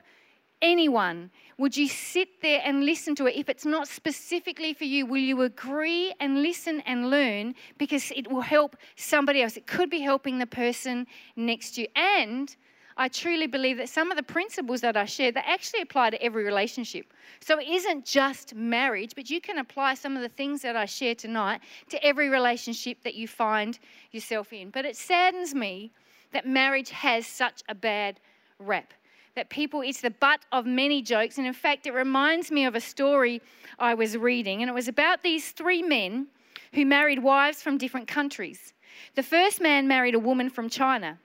anyone, 0.61 1.31
would 1.61 1.77
you 1.77 1.87
sit 1.87 2.41
there 2.41 2.59
and 2.65 2.83
listen 2.83 3.13
to 3.13 3.27
it? 3.27 3.35
If 3.35 3.47
it's 3.47 3.67
not 3.67 3.87
specifically 3.87 4.73
for 4.73 4.85
you, 4.85 5.05
will 5.05 5.21
you 5.21 5.43
agree 5.43 6.11
and 6.19 6.41
listen 6.41 6.81
and 6.87 7.11
learn 7.11 7.53
because 7.77 8.11
it 8.15 8.31
will 8.31 8.41
help 8.41 8.75
somebody 8.95 9.43
else? 9.43 9.57
It 9.57 9.67
could 9.67 9.91
be 9.91 9.99
helping 9.99 10.39
the 10.39 10.47
person 10.47 11.05
next 11.35 11.75
to 11.75 11.81
you. 11.81 11.87
And 11.95 12.55
I 12.97 13.09
truly 13.09 13.45
believe 13.45 13.77
that 13.77 13.89
some 13.89 14.09
of 14.09 14.17
the 14.17 14.23
principles 14.23 14.81
that 14.81 14.97
I 14.97 15.05
share, 15.05 15.31
they 15.31 15.41
actually 15.41 15.81
apply 15.81 16.09
to 16.09 16.23
every 16.23 16.43
relationship. 16.43 17.13
So 17.41 17.59
it 17.59 17.67
isn't 17.67 18.05
just 18.05 18.55
marriage, 18.55 19.11
but 19.13 19.29
you 19.29 19.39
can 19.39 19.59
apply 19.59 19.93
some 19.93 20.15
of 20.15 20.23
the 20.23 20.29
things 20.29 20.63
that 20.63 20.75
I 20.75 20.85
share 20.85 21.13
tonight 21.13 21.61
to 21.89 22.03
every 22.03 22.29
relationship 22.29 23.03
that 23.03 23.13
you 23.13 23.27
find 23.27 23.77
yourself 24.09 24.51
in. 24.51 24.71
But 24.71 24.85
it 24.85 24.97
saddens 24.97 25.53
me 25.53 25.91
that 26.31 26.47
marriage 26.47 26.89
has 26.89 27.27
such 27.27 27.61
a 27.69 27.75
bad 27.75 28.19
rap 28.57 28.93
that 29.35 29.49
people, 29.49 29.81
it's 29.81 30.01
the 30.01 30.09
butt 30.09 30.41
of 30.51 30.65
many 30.65 31.01
jokes. 31.01 31.37
And 31.37 31.47
in 31.47 31.53
fact, 31.53 31.87
it 31.87 31.93
reminds 31.93 32.51
me 32.51 32.65
of 32.65 32.75
a 32.75 32.81
story 32.81 33.41
I 33.79 33.93
was 33.93 34.17
reading, 34.17 34.61
and 34.61 34.69
it 34.69 34.73
was 34.73 34.87
about 34.87 35.23
these 35.23 35.51
three 35.51 35.81
men 35.81 36.27
who 36.73 36.85
married 36.85 37.19
wives 37.19 37.61
from 37.61 37.77
different 37.77 38.07
countries. 38.07 38.73
The 39.15 39.23
first 39.23 39.61
man 39.61 39.87
married 39.87 40.15
a 40.15 40.19
woman 40.19 40.49
from 40.49 40.69
China. 40.69 41.19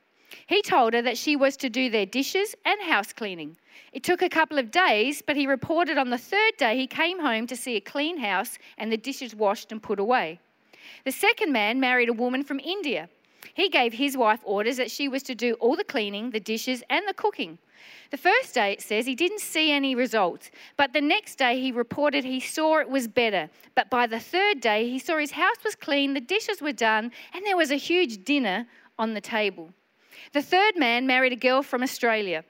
He 0.46 0.62
told 0.62 0.94
her 0.94 1.02
that 1.02 1.18
she 1.18 1.36
was 1.36 1.56
to 1.58 1.70
do 1.70 1.88
their 1.88 2.06
dishes 2.06 2.54
and 2.64 2.80
house 2.82 3.12
cleaning. 3.12 3.56
It 3.92 4.02
took 4.02 4.22
a 4.22 4.28
couple 4.28 4.58
of 4.58 4.70
days, 4.70 5.22
but 5.22 5.36
he 5.36 5.46
reported 5.46 5.98
on 5.98 6.10
the 6.10 6.18
third 6.18 6.56
day 6.58 6.76
he 6.76 6.86
came 6.86 7.20
home 7.20 7.46
to 7.46 7.56
see 7.56 7.76
a 7.76 7.80
clean 7.80 8.18
house 8.18 8.58
and 8.76 8.90
the 8.90 8.96
dishes 8.96 9.34
washed 9.34 9.72
and 9.72 9.82
put 9.82 9.98
away. 9.98 10.40
The 11.04 11.12
second 11.12 11.52
man 11.52 11.80
married 11.80 12.08
a 12.08 12.12
woman 12.12 12.42
from 12.42 12.60
India. 12.60 13.08
He 13.54 13.68
gave 13.68 13.92
his 13.92 14.16
wife 14.16 14.40
orders 14.44 14.76
that 14.76 14.90
she 14.90 15.08
was 15.08 15.22
to 15.24 15.34
do 15.34 15.54
all 15.54 15.76
the 15.76 15.84
cleaning, 15.84 16.30
the 16.30 16.40
dishes, 16.40 16.82
and 16.90 17.06
the 17.08 17.14
cooking. 17.14 17.58
The 18.10 18.16
first 18.16 18.54
day, 18.54 18.72
it 18.72 18.82
says, 18.82 19.06
he 19.06 19.14
didn't 19.14 19.40
see 19.40 19.72
any 19.72 19.94
results, 19.94 20.50
but 20.76 20.92
the 20.92 21.00
next 21.00 21.36
day 21.36 21.60
he 21.60 21.72
reported 21.72 22.24
he 22.24 22.40
saw 22.40 22.78
it 22.78 22.88
was 22.88 23.08
better. 23.08 23.50
But 23.74 23.90
by 23.90 24.06
the 24.06 24.20
third 24.20 24.60
day, 24.60 24.88
he 24.88 24.98
saw 24.98 25.18
his 25.18 25.32
house 25.32 25.56
was 25.64 25.74
clean, 25.74 26.14
the 26.14 26.20
dishes 26.20 26.62
were 26.62 26.72
done, 26.72 27.12
and 27.34 27.44
there 27.44 27.56
was 27.56 27.70
a 27.70 27.76
huge 27.76 28.24
dinner 28.24 28.66
on 28.98 29.14
the 29.14 29.20
table. 29.20 29.70
The 30.32 30.42
third 30.42 30.76
man 30.76 31.06
married 31.06 31.32
a 31.32 31.36
girl 31.36 31.62
from 31.62 31.82
Australia. 31.82 32.44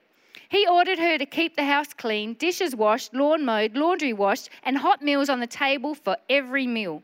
He 0.49 0.67
ordered 0.67 0.99
her 0.99 1.19
to 1.19 1.27
keep 1.27 1.57
the 1.57 1.65
house 1.65 1.93
clean, 1.93 2.35
dishes 2.35 2.77
washed, 2.77 3.15
lawn 3.15 3.45
mowed, 3.45 3.77
laundry 3.77 4.13
washed, 4.13 4.51
and 4.63 4.79
hot 4.79 5.03
meals 5.03 5.29
on 5.29 5.41
the 5.41 5.47
table 5.47 5.95
for 5.95 6.17
every 6.31 6.67
meal. 6.67 7.03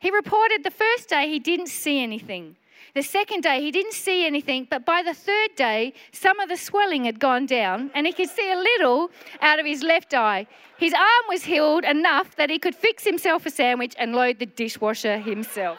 He 0.00 0.10
reported 0.10 0.62
the 0.62 0.70
first 0.70 1.08
day 1.08 1.28
he 1.28 1.38
didn't 1.38 1.68
see 1.68 2.00
anything. 2.02 2.56
The 2.94 3.02
second 3.02 3.42
day, 3.42 3.60
he 3.60 3.70
didn't 3.70 3.92
see 3.92 4.26
anything, 4.26 4.66
but 4.68 4.84
by 4.84 5.02
the 5.02 5.14
third 5.14 5.54
day, 5.56 5.92
some 6.12 6.40
of 6.40 6.48
the 6.48 6.56
swelling 6.56 7.04
had 7.04 7.20
gone 7.20 7.46
down 7.46 7.90
and 7.94 8.06
he 8.06 8.12
could 8.12 8.30
see 8.30 8.50
a 8.50 8.56
little 8.56 9.10
out 9.40 9.58
of 9.58 9.66
his 9.66 9.82
left 9.82 10.14
eye. 10.14 10.46
His 10.78 10.94
arm 10.94 11.24
was 11.28 11.44
healed 11.44 11.84
enough 11.84 12.36
that 12.36 12.50
he 12.50 12.58
could 12.58 12.74
fix 12.74 13.04
himself 13.04 13.44
a 13.46 13.50
sandwich 13.50 13.94
and 13.98 14.14
load 14.14 14.38
the 14.38 14.46
dishwasher 14.46 15.18
himself. 15.18 15.78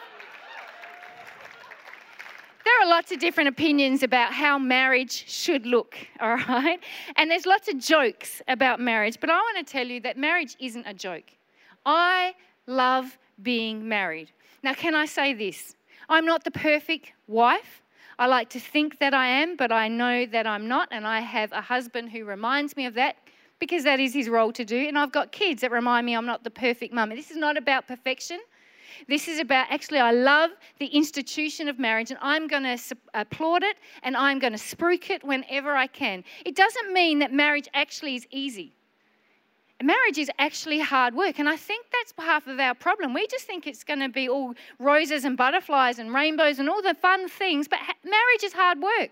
There 2.64 2.82
are 2.82 2.88
lots 2.88 3.10
of 3.10 3.18
different 3.18 3.48
opinions 3.48 4.02
about 4.02 4.32
how 4.32 4.58
marriage 4.58 5.28
should 5.28 5.66
look, 5.66 5.96
all 6.20 6.36
right? 6.36 6.78
And 7.16 7.30
there's 7.30 7.46
lots 7.46 7.68
of 7.68 7.78
jokes 7.78 8.42
about 8.46 8.78
marriage, 8.80 9.18
but 9.20 9.30
I 9.30 9.36
want 9.36 9.66
to 9.66 9.72
tell 9.72 9.86
you 9.86 10.00
that 10.02 10.16
marriage 10.16 10.56
isn't 10.60 10.86
a 10.86 10.94
joke. 10.94 11.24
I 11.84 12.34
love 12.66 13.18
being 13.42 13.88
married. 13.88 14.30
Now, 14.62 14.74
can 14.74 14.94
I 14.94 15.06
say 15.06 15.32
this? 15.34 15.74
I'm 16.10 16.26
not 16.26 16.42
the 16.42 16.50
perfect 16.50 17.12
wife. 17.28 17.82
I 18.18 18.26
like 18.26 18.50
to 18.50 18.60
think 18.60 18.98
that 18.98 19.14
I 19.14 19.28
am, 19.28 19.56
but 19.56 19.70
I 19.70 19.86
know 19.86 20.26
that 20.26 20.44
I'm 20.44 20.66
not, 20.66 20.88
and 20.90 21.06
I 21.06 21.20
have 21.20 21.52
a 21.52 21.60
husband 21.60 22.10
who 22.10 22.24
reminds 22.24 22.76
me 22.76 22.86
of 22.86 22.94
that 22.94 23.16
because 23.60 23.84
that 23.84 24.00
is 24.00 24.12
his 24.12 24.28
role 24.28 24.52
to 24.54 24.64
do. 24.64 24.88
And 24.88 24.98
I've 24.98 25.12
got 25.12 25.30
kids 25.30 25.60
that 25.60 25.70
remind 25.70 26.04
me 26.04 26.14
I'm 26.16 26.26
not 26.26 26.42
the 26.42 26.50
perfect 26.50 26.92
mum. 26.92 27.10
This 27.10 27.30
is 27.30 27.36
not 27.36 27.56
about 27.56 27.86
perfection. 27.86 28.40
This 29.08 29.28
is 29.28 29.38
about 29.38 29.70
actually, 29.70 30.00
I 30.00 30.10
love 30.10 30.50
the 30.80 30.86
institution 30.86 31.68
of 31.68 31.78
marriage 31.78 32.10
and 32.10 32.18
I'm 32.20 32.48
going 32.48 32.64
to 32.64 32.96
applaud 33.14 33.62
it 33.62 33.76
and 34.02 34.16
I'm 34.16 34.40
going 34.40 34.52
to 34.52 34.58
spruik 34.58 35.10
it 35.10 35.22
whenever 35.22 35.76
I 35.76 35.86
can. 35.86 36.24
It 36.44 36.56
doesn't 36.56 36.92
mean 36.92 37.20
that 37.20 37.32
marriage 37.32 37.68
actually 37.72 38.16
is 38.16 38.26
easy 38.30 38.74
marriage 39.82 40.18
is 40.18 40.30
actually 40.38 40.80
hard 40.80 41.14
work. 41.14 41.38
And 41.38 41.48
I 41.48 41.56
think 41.56 41.86
that's 41.92 42.12
half 42.18 42.46
of 42.46 42.58
our 42.58 42.74
problem. 42.74 43.14
We 43.14 43.26
just 43.28 43.46
think 43.46 43.66
it's 43.66 43.84
going 43.84 44.00
to 44.00 44.08
be 44.08 44.28
all 44.28 44.54
roses 44.78 45.24
and 45.24 45.36
butterflies 45.36 45.98
and 45.98 46.14
rainbows 46.14 46.58
and 46.58 46.68
all 46.68 46.82
the 46.82 46.94
fun 46.94 47.28
things, 47.28 47.68
but 47.68 47.78
ha- 47.78 47.94
marriage 48.04 48.44
is 48.44 48.52
hard 48.52 48.80
work. 48.80 49.10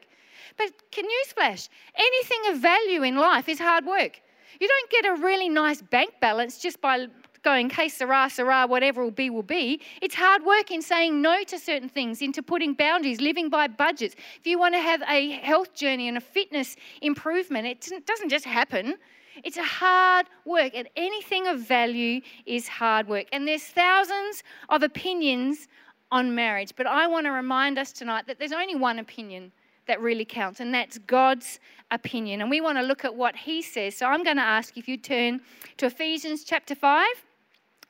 But 0.56 0.72
can 0.90 1.04
newsflash, 1.04 1.68
anything 1.94 2.52
of 2.52 2.58
value 2.60 3.02
in 3.02 3.16
life 3.16 3.48
is 3.48 3.58
hard 3.58 3.86
work. 3.86 4.20
You 4.60 4.68
don't 4.68 4.90
get 4.90 5.06
a 5.06 5.22
really 5.22 5.48
nice 5.48 5.82
bank 5.82 6.14
balance 6.20 6.58
just 6.58 6.80
by 6.80 7.06
going, 7.42 7.70
hey, 7.70 7.88
sarah, 7.88 8.28
sarah, 8.28 8.66
whatever 8.66 9.02
will 9.04 9.10
be, 9.10 9.30
will 9.30 9.42
be. 9.42 9.80
It's 10.02 10.14
hard 10.14 10.44
work 10.44 10.70
in 10.70 10.82
saying 10.82 11.22
no 11.22 11.44
to 11.44 11.58
certain 11.58 11.88
things, 11.88 12.20
into 12.20 12.42
putting 12.42 12.74
boundaries, 12.74 13.20
living 13.20 13.48
by 13.48 13.68
budgets. 13.68 14.16
If 14.40 14.46
you 14.46 14.58
want 14.58 14.74
to 14.74 14.80
have 14.80 15.02
a 15.08 15.30
health 15.30 15.74
journey 15.74 16.08
and 16.08 16.16
a 16.16 16.20
fitness 16.20 16.76
improvement, 17.00 17.66
it 17.66 18.06
doesn't 18.06 18.28
just 18.28 18.44
happen. 18.44 18.96
It's 19.44 19.56
a 19.56 19.62
hard 19.62 20.26
work, 20.44 20.72
and 20.74 20.88
anything 20.96 21.46
of 21.46 21.60
value 21.60 22.20
is 22.46 22.68
hard 22.68 23.08
work. 23.08 23.26
And 23.32 23.46
there's 23.46 23.64
thousands 23.64 24.42
of 24.68 24.82
opinions 24.82 25.68
on 26.10 26.34
marriage, 26.34 26.72
but 26.76 26.86
I 26.86 27.06
want 27.06 27.26
to 27.26 27.30
remind 27.30 27.78
us 27.78 27.92
tonight 27.92 28.26
that 28.26 28.38
there's 28.38 28.52
only 28.52 28.74
one 28.74 28.98
opinion 28.98 29.52
that 29.86 30.00
really 30.00 30.24
counts, 30.24 30.60
and 30.60 30.72
that's 30.72 30.98
God's 30.98 31.60
opinion. 31.90 32.40
And 32.40 32.50
we 32.50 32.60
want 32.60 32.78
to 32.78 32.82
look 32.82 33.04
at 33.04 33.14
what 33.14 33.34
He 33.34 33.62
says. 33.62 33.96
So 33.96 34.06
I'm 34.06 34.22
going 34.22 34.36
to 34.36 34.42
ask 34.42 34.76
if 34.76 34.86
you 34.88 34.96
turn 34.96 35.40
to 35.78 35.86
Ephesians 35.86 36.44
chapter 36.44 36.74
5, 36.74 37.06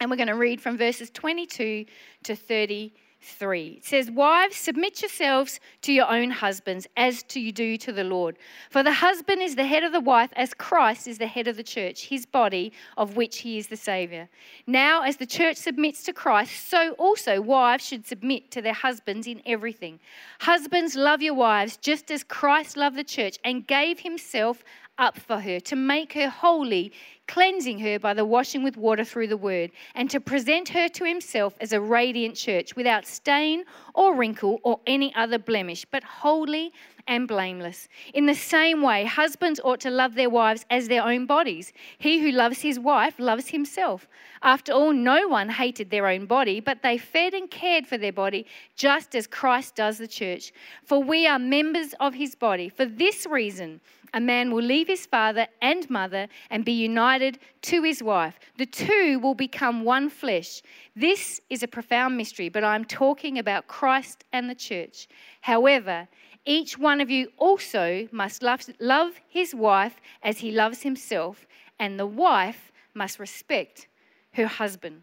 and 0.00 0.10
we're 0.10 0.16
going 0.16 0.28
to 0.28 0.34
read 0.34 0.60
from 0.60 0.78
verses 0.78 1.10
22 1.10 1.84
to 2.22 2.36
30. 2.36 2.92
3. 3.20 3.78
It 3.78 3.84
says, 3.84 4.10
Wives, 4.10 4.56
submit 4.56 5.02
yourselves 5.02 5.60
to 5.82 5.92
your 5.92 6.10
own 6.10 6.30
husbands 6.30 6.86
as 6.96 7.22
to 7.24 7.40
you 7.40 7.52
do 7.52 7.76
to 7.78 7.92
the 7.92 8.04
Lord. 8.04 8.36
For 8.70 8.82
the 8.82 8.92
husband 8.92 9.42
is 9.42 9.56
the 9.56 9.66
head 9.66 9.82
of 9.82 9.92
the 9.92 10.00
wife, 10.00 10.30
as 10.36 10.54
Christ 10.54 11.08
is 11.08 11.18
the 11.18 11.26
head 11.26 11.48
of 11.48 11.56
the 11.56 11.62
church, 11.62 12.06
his 12.06 12.26
body, 12.26 12.72
of 12.96 13.16
which 13.16 13.38
he 13.38 13.58
is 13.58 13.66
the 13.66 13.76
Savior. 13.76 14.28
Now, 14.66 15.02
as 15.02 15.16
the 15.16 15.26
church 15.26 15.56
submits 15.56 16.02
to 16.04 16.12
Christ, 16.12 16.68
so 16.68 16.92
also 16.92 17.40
wives 17.40 17.86
should 17.86 18.06
submit 18.06 18.50
to 18.52 18.62
their 18.62 18.72
husbands 18.72 19.26
in 19.26 19.42
everything. 19.44 19.98
Husbands, 20.40 20.94
love 20.94 21.20
your 21.20 21.34
wives, 21.34 21.76
just 21.76 22.10
as 22.10 22.22
Christ 22.22 22.76
loved 22.76 22.96
the 22.96 23.04
church 23.04 23.38
and 23.44 23.66
gave 23.66 24.00
himself 24.00 24.62
up 24.98 25.18
for 25.18 25.40
her, 25.40 25.60
to 25.60 25.76
make 25.76 26.12
her 26.12 26.28
holy, 26.28 26.92
cleansing 27.26 27.78
her 27.78 27.98
by 27.98 28.14
the 28.14 28.24
washing 28.24 28.62
with 28.62 28.76
water 28.76 29.04
through 29.04 29.28
the 29.28 29.36
word, 29.36 29.70
and 29.94 30.10
to 30.10 30.20
present 30.20 30.68
her 30.68 30.88
to 30.88 31.04
himself 31.04 31.54
as 31.60 31.72
a 31.72 31.80
radiant 31.80 32.34
church 32.34 32.74
without 32.74 33.06
stain 33.06 33.64
or 33.94 34.14
wrinkle 34.14 34.60
or 34.64 34.80
any 34.86 35.14
other 35.14 35.38
blemish, 35.38 35.84
but 35.90 36.02
holy 36.02 36.72
and 37.06 37.26
blameless. 37.26 37.88
In 38.12 38.26
the 38.26 38.34
same 38.34 38.82
way, 38.82 39.04
husbands 39.04 39.60
ought 39.64 39.80
to 39.80 39.90
love 39.90 40.14
their 40.14 40.30
wives 40.30 40.66
as 40.70 40.88
their 40.88 41.02
own 41.02 41.26
bodies. 41.26 41.72
He 41.96 42.20
who 42.20 42.30
loves 42.30 42.60
his 42.60 42.78
wife 42.78 43.18
loves 43.18 43.48
himself. 43.48 44.06
After 44.42 44.72
all, 44.72 44.92
no 44.92 45.26
one 45.26 45.48
hated 45.48 45.90
their 45.90 46.06
own 46.06 46.26
body, 46.26 46.60
but 46.60 46.82
they 46.82 46.98
fed 46.98 47.34
and 47.34 47.50
cared 47.50 47.86
for 47.86 47.98
their 47.98 48.12
body, 48.12 48.46
just 48.76 49.14
as 49.14 49.26
Christ 49.26 49.74
does 49.74 49.98
the 49.98 50.06
church. 50.06 50.52
For 50.84 51.02
we 51.02 51.26
are 51.26 51.38
members 51.38 51.94
of 51.98 52.14
his 52.14 52.34
body. 52.34 52.68
For 52.68 52.84
this 52.84 53.26
reason, 53.26 53.80
a 54.14 54.20
man 54.20 54.52
will 54.52 54.62
leave 54.62 54.88
his 54.88 55.06
father 55.06 55.46
and 55.60 55.88
mother 55.90 56.28
and 56.50 56.64
be 56.64 56.72
united 56.72 57.38
to 57.62 57.82
his 57.82 58.02
wife. 58.02 58.38
The 58.56 58.66
two 58.66 59.18
will 59.20 59.34
become 59.34 59.84
one 59.84 60.10
flesh. 60.10 60.62
This 60.96 61.40
is 61.50 61.62
a 61.62 61.68
profound 61.68 62.16
mystery, 62.16 62.48
but 62.48 62.64
I'm 62.64 62.84
talking 62.84 63.38
about 63.38 63.68
Christ 63.68 64.24
and 64.32 64.48
the 64.48 64.54
church. 64.54 65.08
However, 65.40 66.08
each 66.44 66.78
one 66.78 67.00
of 67.00 67.10
you 67.10 67.30
also 67.36 68.08
must 68.10 68.42
love, 68.42 68.62
love 68.80 69.20
his 69.28 69.54
wife 69.54 70.00
as 70.22 70.38
he 70.38 70.50
loves 70.50 70.82
himself, 70.82 71.46
and 71.78 71.98
the 71.98 72.06
wife 72.06 72.72
must 72.94 73.18
respect 73.18 73.86
her 74.32 74.46
husband. 74.46 75.02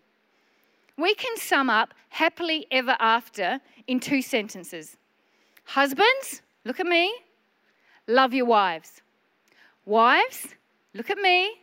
We 0.98 1.14
can 1.14 1.38
sum 1.38 1.70
up 1.70 1.94
happily 2.10 2.66
ever 2.72 2.96
after 3.00 3.60
in 3.88 4.00
two 4.00 4.22
sentences 4.22 4.98
Husbands, 5.66 6.42
look 6.64 6.80
at 6.80 6.86
me, 6.86 7.12
love 8.08 8.34
your 8.34 8.46
wives. 8.46 9.02
Wives, 9.86 10.48
look 10.94 11.10
at 11.10 11.18
me, 11.18 11.54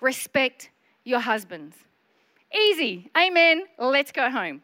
respect 0.00 0.70
your 1.04 1.20
husbands. 1.20 1.76
Easy. 2.54 3.10
Amen. 3.16 3.64
Let's 3.78 4.10
go 4.10 4.28
home. 4.28 4.62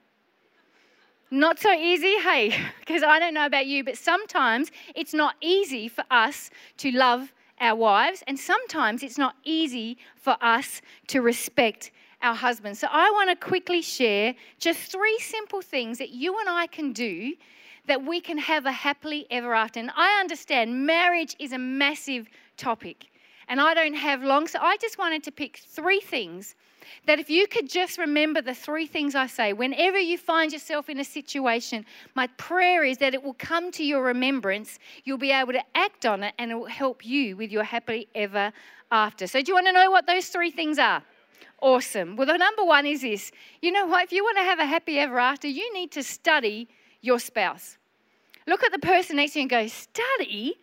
Not 1.31 1.59
so 1.59 1.73
easy, 1.73 2.19
hey, 2.19 2.57
because 2.81 3.03
I 3.03 3.19
don't 3.19 3.35
know 3.35 3.47
about 3.47 3.67
you, 3.67 3.85
but 3.85 3.97
sometimes 3.97 4.71
it's 4.95 5.15
not 5.15 5.35
easy 5.41 5.89
for 5.89 6.05
us 6.11 6.51
to 6.79 6.91
love 6.91 7.33
our 7.61 7.75
wives, 7.75 8.23
and 8.27 8.39
sometimes 8.39 9.03
it's 9.03 9.19
not 9.19 9.35
easy 9.45 9.99
for 10.17 10.37
us 10.43 10.83
to 11.09 11.21
respect 11.21 11.91
our 12.23 12.35
husbands. 12.35 12.79
So 12.79 12.89
I 12.91 13.11
want 13.11 13.31
to 13.31 13.37
quickly 13.37 13.83
share 13.83 14.35
just 14.59 14.93
three 14.93 15.19
simple 15.19 15.63
things 15.63 15.99
that 15.99 16.11
you 16.11 16.39
and 16.39 16.49
I 16.49 16.67
can 16.67 16.93
do 16.93 17.33
that 17.87 18.05
we 18.05 18.21
can 18.21 18.39
have 18.39 18.67
a 18.67 18.73
happily 18.73 19.27
ever 19.31 19.55
after. 19.55 19.81
And 19.81 19.91
I 19.97 20.21
understand 20.21 20.87
marriage 20.87 21.37
is 21.39 21.53
a 21.53 21.59
massive 21.59 22.29
topic, 22.57 23.07
and 23.49 23.61
I 23.61 23.75
don't 23.75 23.95
have 23.95 24.23
long, 24.23 24.49
so 24.49 24.59
I 24.61 24.77
just 24.79 24.99
wanted 24.99 25.23
to 25.25 25.33
pick 25.33 25.59
three 25.59 26.01
things 26.01 26.55
that 27.07 27.19
if 27.19 27.29
you 27.31 27.47
could 27.47 27.69
just 27.69 27.99
remember 27.99 28.41
the 28.41 28.55
three 28.55 28.87
things 28.87 29.15
I 29.15 29.27
say, 29.27 29.53
whenever 29.53 29.99
you 29.99 30.19
find 30.19 30.53
yourself 30.53 30.89
in 30.89 30.99
a 30.99 31.05
situation, 31.05 31.85
my 32.15 32.27
prayer 32.39 32.85
is 32.85 32.99
that 32.99 33.15
it 33.15 33.23
will 33.23 33.35
come 33.35 33.71
to 33.73 33.85
your 33.85 34.03
remembrance, 34.03 34.79
you'll 35.05 35.19
be 35.19 35.33
able 35.33 35.53
to 35.53 35.65
act 35.75 36.07
on 36.07 36.23
it, 36.23 36.35
and 36.39 36.51
it 36.51 36.55
will 36.55 36.67
help 36.67 37.05
you 37.05 37.37
with 37.37 37.51
your 37.51 37.65
happily 37.65 38.09
ever 38.15 38.53
after. 38.91 39.27
So, 39.27 39.41
do 39.41 39.51
you 39.51 39.55
want 39.55 39.67
to 39.67 39.73
know 39.73 39.91
what 39.91 40.07
those 40.07 40.29
three 40.29 40.51
things 40.51 40.79
are? 40.79 41.03
Awesome. 41.61 42.17
Well, 42.17 42.27
the 42.27 42.37
number 42.37 42.65
one 42.65 42.87
is 42.87 43.01
this 43.03 43.33
you 43.63 43.73
know 43.73 43.87
what? 43.87 44.05
If 44.05 44.13
you 44.13 44.23
want 44.23 44.39
to 44.39 44.45
have 44.45 44.59
a 44.59 44.67
happy 44.67 44.99
ever 44.99 45.19
after, 45.19 45.49
you 45.49 45.73
need 45.73 45.91
to 45.93 46.03
study 46.03 46.69
your 47.07 47.19
spouse. 47.19 47.79
Look 48.47 48.63
at 48.63 48.73
the 48.73 48.79
person 48.79 49.17
next 49.17 49.33
to 49.33 49.39
you 49.39 49.43
and 49.45 49.51
go, 49.51 49.67
Study? 49.67 50.57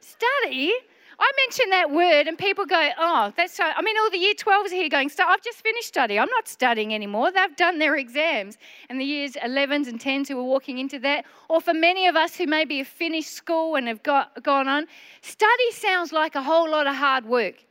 Study? 0.00 0.72
I 1.20 1.32
mention 1.46 1.70
that 1.70 1.90
word 1.90 2.28
and 2.28 2.38
people 2.38 2.64
go, 2.64 2.90
oh, 2.96 3.32
that's 3.36 3.54
so. 3.54 3.64
I 3.64 3.82
mean, 3.82 3.96
all 3.98 4.08
the 4.08 4.18
year 4.18 4.34
12s 4.34 4.66
are 4.66 4.74
here 4.74 4.88
going, 4.88 5.10
I've 5.18 5.42
just 5.42 5.62
finished 5.62 5.88
study. 5.88 6.16
I'm 6.16 6.30
not 6.30 6.46
studying 6.46 6.94
anymore. 6.94 7.32
They've 7.32 7.56
done 7.56 7.80
their 7.80 7.96
exams. 7.96 8.56
And 8.88 9.00
the 9.00 9.04
years 9.04 9.32
11s 9.32 9.88
and 9.88 9.98
10s 9.98 10.28
who 10.28 10.38
are 10.38 10.44
walking 10.44 10.78
into 10.78 11.00
that, 11.00 11.24
or 11.48 11.60
for 11.60 11.74
many 11.74 12.06
of 12.06 12.14
us 12.14 12.36
who 12.36 12.46
maybe 12.46 12.78
have 12.78 12.86
finished 12.86 13.32
school 13.32 13.74
and 13.74 13.88
have 13.88 14.04
got, 14.04 14.44
gone 14.44 14.68
on, 14.68 14.86
study 15.20 15.72
sounds 15.72 16.12
like 16.12 16.36
a 16.36 16.42
whole 16.42 16.70
lot 16.70 16.86
of 16.86 16.94
hard 16.94 17.24
work. 17.26 17.64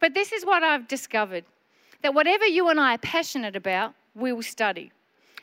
But 0.00 0.14
this 0.14 0.32
is 0.32 0.46
what 0.46 0.62
I've 0.62 0.88
discovered 0.88 1.44
that 2.02 2.14
whatever 2.14 2.46
you 2.46 2.68
and 2.68 2.80
I 2.80 2.94
are 2.94 2.98
passionate 2.98 3.54
about, 3.54 3.94
we 4.14 4.32
will 4.32 4.42
study. 4.42 4.90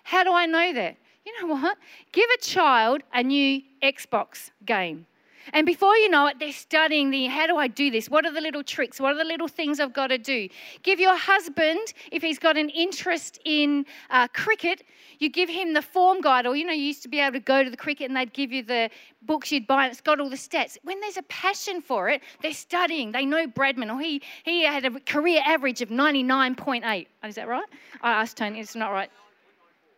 How 0.03 0.24
do 0.24 0.34
I 0.34 0.46
know 0.48 0.74
that? 0.74 0.98
You 1.26 1.42
know 1.42 1.54
what? 1.54 1.78
Give 2.12 2.30
a 2.38 2.42
child 2.42 3.02
a 3.14 3.24
new 3.24 3.62
Xbox 3.84 4.52
game. 4.66 5.06
And 5.54 5.66
before 5.66 5.96
you 5.98 6.10
know 6.10 6.28
it, 6.28 6.38
they're 6.40 6.52
studying 6.52 7.10
the 7.10 7.26
how 7.26 7.48
do 7.48 7.58
I 7.58 7.68
do 7.68 7.90
this? 7.90 8.10
What 8.10 8.26
are 8.26 8.32
the 8.32 8.42
little 8.42 8.64
tricks? 8.64 9.00
What 9.00 9.16
are 9.16 9.18
the 9.18 9.24
little 9.24 9.48
things 9.48 9.80
I've 9.80 9.94
got 9.94 10.08
to 10.08 10.18
do? 10.18 10.48
Give 10.84 11.00
your 11.00 11.18
husband, 11.18 11.94
if 12.12 12.22
he's 12.22 12.40
got 12.40 12.58
an 12.58 12.70
interest 12.70 13.40
in 13.46 13.86
uh, 14.10 14.28
cricket, 14.30 14.84
you 15.20 15.30
give 15.30 15.50
him 15.50 15.74
the 15.74 15.82
form 15.82 16.22
guide, 16.22 16.46
or 16.46 16.56
you 16.56 16.66
know, 16.66 16.74
you 16.74 16.84
used 16.84 17.04
to 17.04 17.10
be 17.10 17.20
able 17.20 17.34
to 17.34 17.40
go 17.40 17.64
to 17.64 17.70
the 17.70 17.78
cricket 17.78 18.10
and 18.10 18.18
they'd 18.18 18.34
give 18.34 18.52
you 18.52 18.64
the 18.64 18.90
books 19.24 19.52
you'd 19.52 19.68
buy 19.68 19.86
and 19.86 19.92
it's 19.92 20.02
got 20.02 20.20
all 20.20 20.30
the 20.30 20.36
stats. 20.36 20.78
When 20.84 21.00
there's 21.00 21.18
a 21.18 21.24
passion 21.24 21.82
for 21.82 22.10
it, 22.10 22.22
they're 22.42 22.54
studying. 22.54 23.12
They 23.12 23.26
know 23.26 23.48
Bradman, 23.48 23.94
or 23.94 24.00
he, 24.00 24.22
he 24.44 24.64
had 24.64 24.86
a 24.86 25.00
career 25.02 25.42
average 25.46 25.82
of 25.82 25.90
99.8. 25.90 27.08
Is 27.24 27.36
that 27.36 27.48
right? 27.48 27.66
I 28.02 28.12
asked 28.12 28.38
Tony, 28.38 28.60
it's 28.60 28.76
not 28.76 28.92
right. 28.92 29.10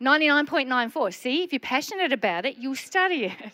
99.94. 0.01 1.13
See, 1.13 1.43
if 1.43 1.53
you're 1.53 1.59
passionate 1.59 2.11
about 2.11 2.45
it, 2.45 2.57
you'll 2.57 2.75
study 2.75 3.25
it. 3.25 3.53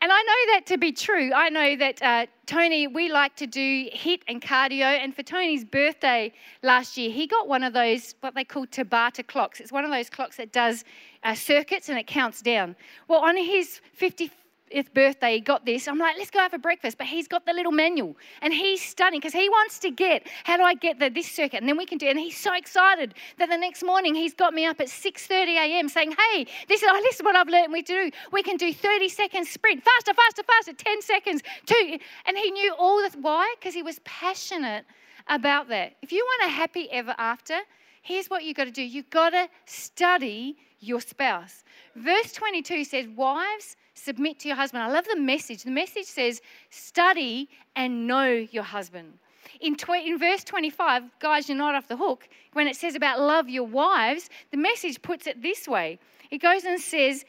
And 0.00 0.12
I 0.12 0.22
know 0.22 0.52
that 0.52 0.66
to 0.66 0.78
be 0.78 0.92
true. 0.92 1.32
I 1.32 1.48
know 1.48 1.74
that 1.76 2.02
uh, 2.02 2.26
Tony, 2.44 2.86
we 2.86 3.10
like 3.10 3.34
to 3.36 3.46
do 3.46 3.88
HIIT 3.94 4.22
and 4.28 4.42
cardio. 4.42 4.82
And 4.82 5.14
for 5.14 5.22
Tony's 5.22 5.64
birthday 5.64 6.32
last 6.62 6.98
year, 6.98 7.10
he 7.10 7.26
got 7.26 7.48
one 7.48 7.62
of 7.62 7.72
those, 7.72 8.14
what 8.20 8.34
they 8.34 8.44
call 8.44 8.66
Tabata 8.66 9.26
clocks. 9.26 9.58
It's 9.58 9.72
one 9.72 9.84
of 9.84 9.90
those 9.90 10.10
clocks 10.10 10.36
that 10.36 10.52
does 10.52 10.84
uh, 11.22 11.34
circuits 11.34 11.88
and 11.88 11.98
it 11.98 12.06
counts 12.06 12.42
down. 12.42 12.76
Well, 13.08 13.20
on 13.20 13.36
his 13.38 13.80
50 13.94 14.30
his 14.70 14.88
birthday, 14.88 15.34
he 15.34 15.40
got 15.40 15.64
this. 15.64 15.86
I'm 15.86 15.98
like, 15.98 16.16
let's 16.18 16.30
go 16.30 16.40
have 16.40 16.54
a 16.54 16.58
breakfast. 16.58 16.98
But 16.98 17.06
he's 17.06 17.28
got 17.28 17.46
the 17.46 17.52
little 17.52 17.72
manual 17.72 18.16
and 18.42 18.52
he's 18.52 18.82
studying 18.82 19.20
because 19.20 19.32
he 19.32 19.48
wants 19.48 19.78
to 19.80 19.90
get, 19.90 20.26
how 20.44 20.56
do 20.56 20.62
I 20.62 20.74
get 20.74 20.98
the, 20.98 21.08
this 21.08 21.30
circuit? 21.30 21.60
And 21.60 21.68
then 21.68 21.76
we 21.76 21.86
can 21.86 21.98
do 21.98 22.06
it. 22.06 22.10
And 22.10 22.18
he's 22.18 22.36
so 22.36 22.54
excited 22.54 23.14
that 23.38 23.48
the 23.48 23.56
next 23.56 23.84
morning 23.84 24.14
he's 24.14 24.34
got 24.34 24.54
me 24.54 24.66
up 24.66 24.80
at 24.80 24.88
6.30 24.88 25.56
a.m. 25.56 25.88
saying, 25.88 26.12
hey, 26.12 26.46
this 26.68 26.82
is, 26.82 26.88
oh, 26.92 27.00
this 27.02 27.16
is 27.16 27.22
what 27.22 27.36
I've 27.36 27.48
learned 27.48 27.72
we 27.72 27.82
do. 27.82 28.10
We 28.32 28.42
can 28.42 28.56
do 28.56 28.72
30 28.72 29.08
seconds 29.08 29.50
sprint, 29.50 29.82
faster, 29.84 30.14
faster, 30.14 30.42
faster, 30.42 30.72
10 30.72 31.02
seconds, 31.02 31.42
two. 31.66 31.98
And 32.26 32.36
he 32.36 32.50
knew 32.50 32.74
all 32.78 32.98
this. 32.98 33.14
Why? 33.14 33.54
Because 33.58 33.74
he 33.74 33.82
was 33.82 34.00
passionate 34.04 34.84
about 35.28 35.68
that. 35.68 35.96
If 36.02 36.12
you 36.12 36.24
want 36.24 36.50
a 36.50 36.54
happy 36.54 36.90
ever 36.90 37.14
after, 37.18 37.58
here's 38.02 38.28
what 38.28 38.44
you've 38.44 38.56
got 38.56 38.64
to 38.64 38.70
do. 38.70 38.82
You've 38.82 39.10
got 39.10 39.30
to 39.30 39.48
study 39.64 40.56
your 40.80 41.00
spouse. 41.00 41.64
Verse 41.94 42.32
22 42.32 42.84
says, 42.84 43.06
wives, 43.08 43.76
submit 43.96 44.38
to 44.40 44.48
your 44.48 44.56
husband. 44.56 44.84
I 44.84 44.88
love 44.88 45.06
the 45.12 45.18
message. 45.18 45.64
The 45.64 45.70
message 45.70 46.06
says, 46.06 46.40
study 46.70 47.48
and 47.74 48.06
know 48.06 48.28
your 48.28 48.62
husband. 48.62 49.18
In, 49.60 49.74
tw- 49.74 50.04
in 50.04 50.18
verse 50.18 50.44
25, 50.44 51.02
guys, 51.18 51.48
you're 51.48 51.58
not 51.58 51.74
off 51.74 51.88
the 51.88 51.96
hook. 51.96 52.28
When 52.52 52.68
it 52.68 52.76
says 52.76 52.94
about 52.94 53.20
love 53.20 53.48
your 53.48 53.64
wives, 53.64 54.28
the 54.50 54.56
message 54.56 55.00
puts 55.02 55.26
it 55.26 55.42
this 55.42 55.66
way 55.66 55.98
it 56.30 56.38
goes 56.38 56.64
and 56.64 56.80
says, 56.80 57.24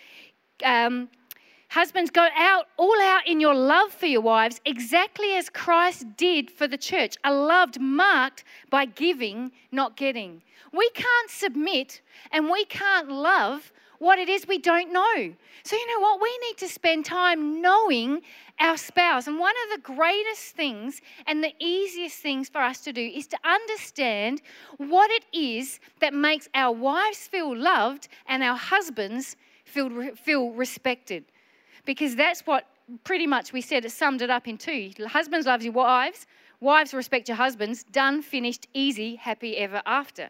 um, 0.64 1.10
Husbands, 1.70 2.10
go 2.10 2.26
out, 2.36 2.68
all 2.78 3.02
out 3.02 3.28
in 3.28 3.42
your 3.42 3.54
love 3.54 3.92
for 3.92 4.06
your 4.06 4.22
wives, 4.22 4.62
exactly 4.64 5.36
as 5.36 5.50
Christ 5.50 6.06
did 6.16 6.50
for 6.50 6.66
the 6.66 6.78
church, 6.78 7.18
a 7.26 7.34
loved 7.34 7.82
marked 7.82 8.46
by 8.70 8.86
giving, 8.86 9.52
not 9.72 9.98
getting. 9.98 10.42
We 10.72 10.90
can't 10.92 11.30
submit 11.30 12.02
and 12.32 12.50
we 12.50 12.64
can't 12.66 13.10
love 13.10 13.74
what 14.00 14.20
it 14.20 14.30
is 14.30 14.48
we 14.48 14.58
don't 14.58 14.92
know. 14.92 15.34
So, 15.63 15.75
you 15.75 15.88
know 15.88 16.00
what? 16.00 16.22
We 16.22 16.38
need 16.48 16.58
to 16.58 16.68
spend 16.68 17.06
time 17.06 17.62
knowing 17.62 18.22
our 18.60 18.77
spouse. 18.77 19.27
And 19.27 19.39
one 19.39 19.54
of 19.66 19.77
the 19.77 19.82
greatest 19.82 20.56
things 20.56 21.01
and 21.25 21.44
the 21.44 21.54
easiest 21.60 22.18
things 22.18 22.50
for 22.50 22.60
us 22.60 22.80
to 22.82 22.94
do 22.94 23.01
is 23.01 23.27
to 23.27 23.38
understand 23.44 24.41
what 24.78 25.12
it 25.12 25.26
is 25.34 25.80
that 26.00 26.13
makes 26.13 26.48
our 26.54 26.74
wives 26.74 27.28
feel 27.28 27.56
loved 27.56 28.08
and 28.28 28.43
our 28.43 28.58
husbands 28.58 29.36
feel, 29.65 30.15
feel 30.15 30.52
respected. 30.52 31.26
Because 31.86 32.15
that's 32.15 32.41
what 32.41 32.65
pretty 33.04 33.28
much 33.28 33.54
we 33.54 33.62
said 33.62 33.86
it 33.86 33.91
summed 33.91 34.22
it 34.22 34.30
up 34.30 34.48
in 34.48 34.58
two. 34.58 34.91
Husbands 35.08 35.45
love 35.45 35.62
your 35.62 35.74
wives, 35.74 36.26
wives 36.60 36.93
respect 36.93 37.28
your 37.28 37.38
husbands, 37.38 37.84
done, 37.84 38.22
finished, 38.22 38.67
easy, 38.74 39.15
happy 39.15 39.58
ever 39.58 39.82
after. 39.86 40.30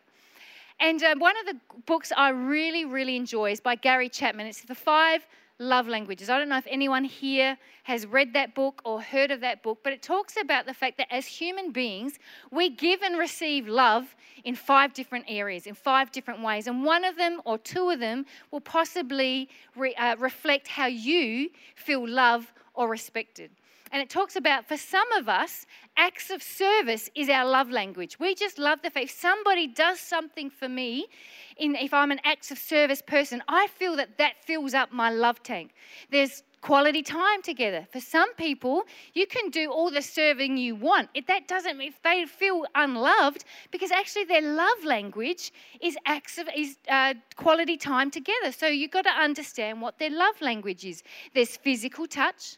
And 0.80 1.02
uh, 1.02 1.16
one 1.18 1.36
of 1.38 1.46
the 1.48 1.60
books 1.88 2.12
I 2.16 2.30
really, 2.30 2.86
really 2.86 3.16
enjoy 3.16 3.52
is 3.52 3.60
by 3.60 3.76
Gary 3.76 4.10
Chapman. 4.10 4.46
It's 4.46 4.62
The 4.62 4.76
Five 4.76 5.26
Love 5.58 5.88
Languages. 5.88 6.30
I 6.30 6.38
don't 6.38 6.50
know 6.50 6.58
if 6.58 6.68
anyone 6.70 7.04
here 7.04 7.58
has 7.84 8.06
read 8.06 8.34
that 8.34 8.54
book 8.54 8.84
or 8.86 9.02
heard 9.02 9.32
of 9.32 9.42
that 9.42 9.64
book, 9.64 9.80
but 9.84 9.92
it 9.92 10.04
talks 10.04 10.38
about 10.40 10.68
the 10.68 10.76
fact 10.76 11.00
that 11.00 11.12
as 11.12 11.26
human 11.26 11.72
beings, 11.72 12.20
we 12.52 12.70
give 12.70 13.02
and 13.02 13.18
receive 13.18 13.68
love 13.68 14.16
in 14.44 14.54
five 14.54 14.94
different 14.94 15.26
areas, 15.28 15.66
in 15.66 15.74
five 15.74 16.12
different 16.12 16.44
ways. 16.44 16.68
And 16.68 16.84
one 16.84 17.04
of 17.04 17.18
them 17.18 17.42
or 17.44 17.58
two 17.58 17.90
of 17.90 18.00
them 18.00 18.28
will 18.52 18.62
possibly 18.62 19.50
re, 19.76 19.96
uh, 19.96 20.16
reflect 20.18 20.68
how 20.68 20.86
you 20.86 21.50
feel 21.76 22.08
loved 22.08 22.52
or 22.76 22.88
respected. 22.88 23.50
And 23.92 24.02
it 24.02 24.10
talks 24.10 24.36
about 24.36 24.68
for 24.68 24.78
some 24.78 25.12
of 25.14 25.30
us, 25.30 25.66
acts 25.96 26.30
of 26.30 26.44
service 26.44 27.10
is 27.16 27.30
our 27.30 27.46
love 27.46 27.70
language. 27.70 28.20
We 28.20 28.36
just 28.36 28.60
love 28.60 28.82
the 28.82 28.90
fact 28.90 29.06
if 29.06 29.12
somebody 29.12 29.68
does 29.68 30.00
something 30.00 30.50
for 30.50 30.68
me, 30.68 31.08
in, 31.58 31.76
if 31.76 31.94
I'm 31.94 32.12
an 32.12 32.20
acts 32.24 32.52
of 32.52 32.58
service 32.58 33.02
person, 33.02 33.42
I 33.48 33.68
feel 33.68 33.96
that 33.96 34.18
that 34.18 34.44
fills 34.44 34.74
up 34.74 34.92
my 34.92 35.10
love 35.10 35.42
tank. 35.42 35.74
There's 36.12 36.44
quality 36.62 37.02
time 37.02 37.42
together. 37.42 37.88
For 37.92 38.00
some 38.00 38.34
people, 38.36 38.84
you 39.14 39.28
can 39.28 39.50
do 39.50 39.72
all 39.72 39.90
the 39.92 40.02
serving 40.02 40.58
you 40.58 40.76
want. 40.76 41.10
If 41.14 41.28
that 41.28 41.48
doesn't, 41.48 41.80
if 41.80 42.02
they 42.04 42.26
feel 42.26 42.66
unloved, 42.76 43.46
because 43.72 43.92
actually 43.92 44.26
their 44.26 44.42
love 44.42 44.84
language 44.84 45.54
is 45.82 45.98
acts 46.06 46.38
of 46.38 46.50
is 46.56 46.78
uh, 46.90 47.14
quality 47.36 47.78
time 47.78 48.12
together. 48.12 48.52
So 48.52 48.68
you've 48.68 48.92
got 48.92 49.04
to 49.04 49.12
understand 49.12 49.82
what 49.82 50.00
their 50.00 50.10
love 50.10 50.42
language 50.42 50.84
is. 50.86 51.04
There's 51.34 51.56
physical 51.56 52.08
touch. 52.08 52.58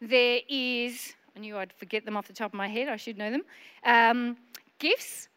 There 0.00 0.40
is, 0.48 1.14
I 1.34 1.40
knew 1.40 1.56
I'd 1.56 1.72
forget 1.72 2.04
them 2.04 2.16
off 2.16 2.26
the 2.26 2.32
top 2.32 2.52
of 2.52 2.54
my 2.54 2.68
head, 2.68 2.88
I 2.88 2.96
should 2.96 3.18
know 3.18 3.30
them. 3.30 3.42
Um, 3.84 4.36
gifts 4.78 5.28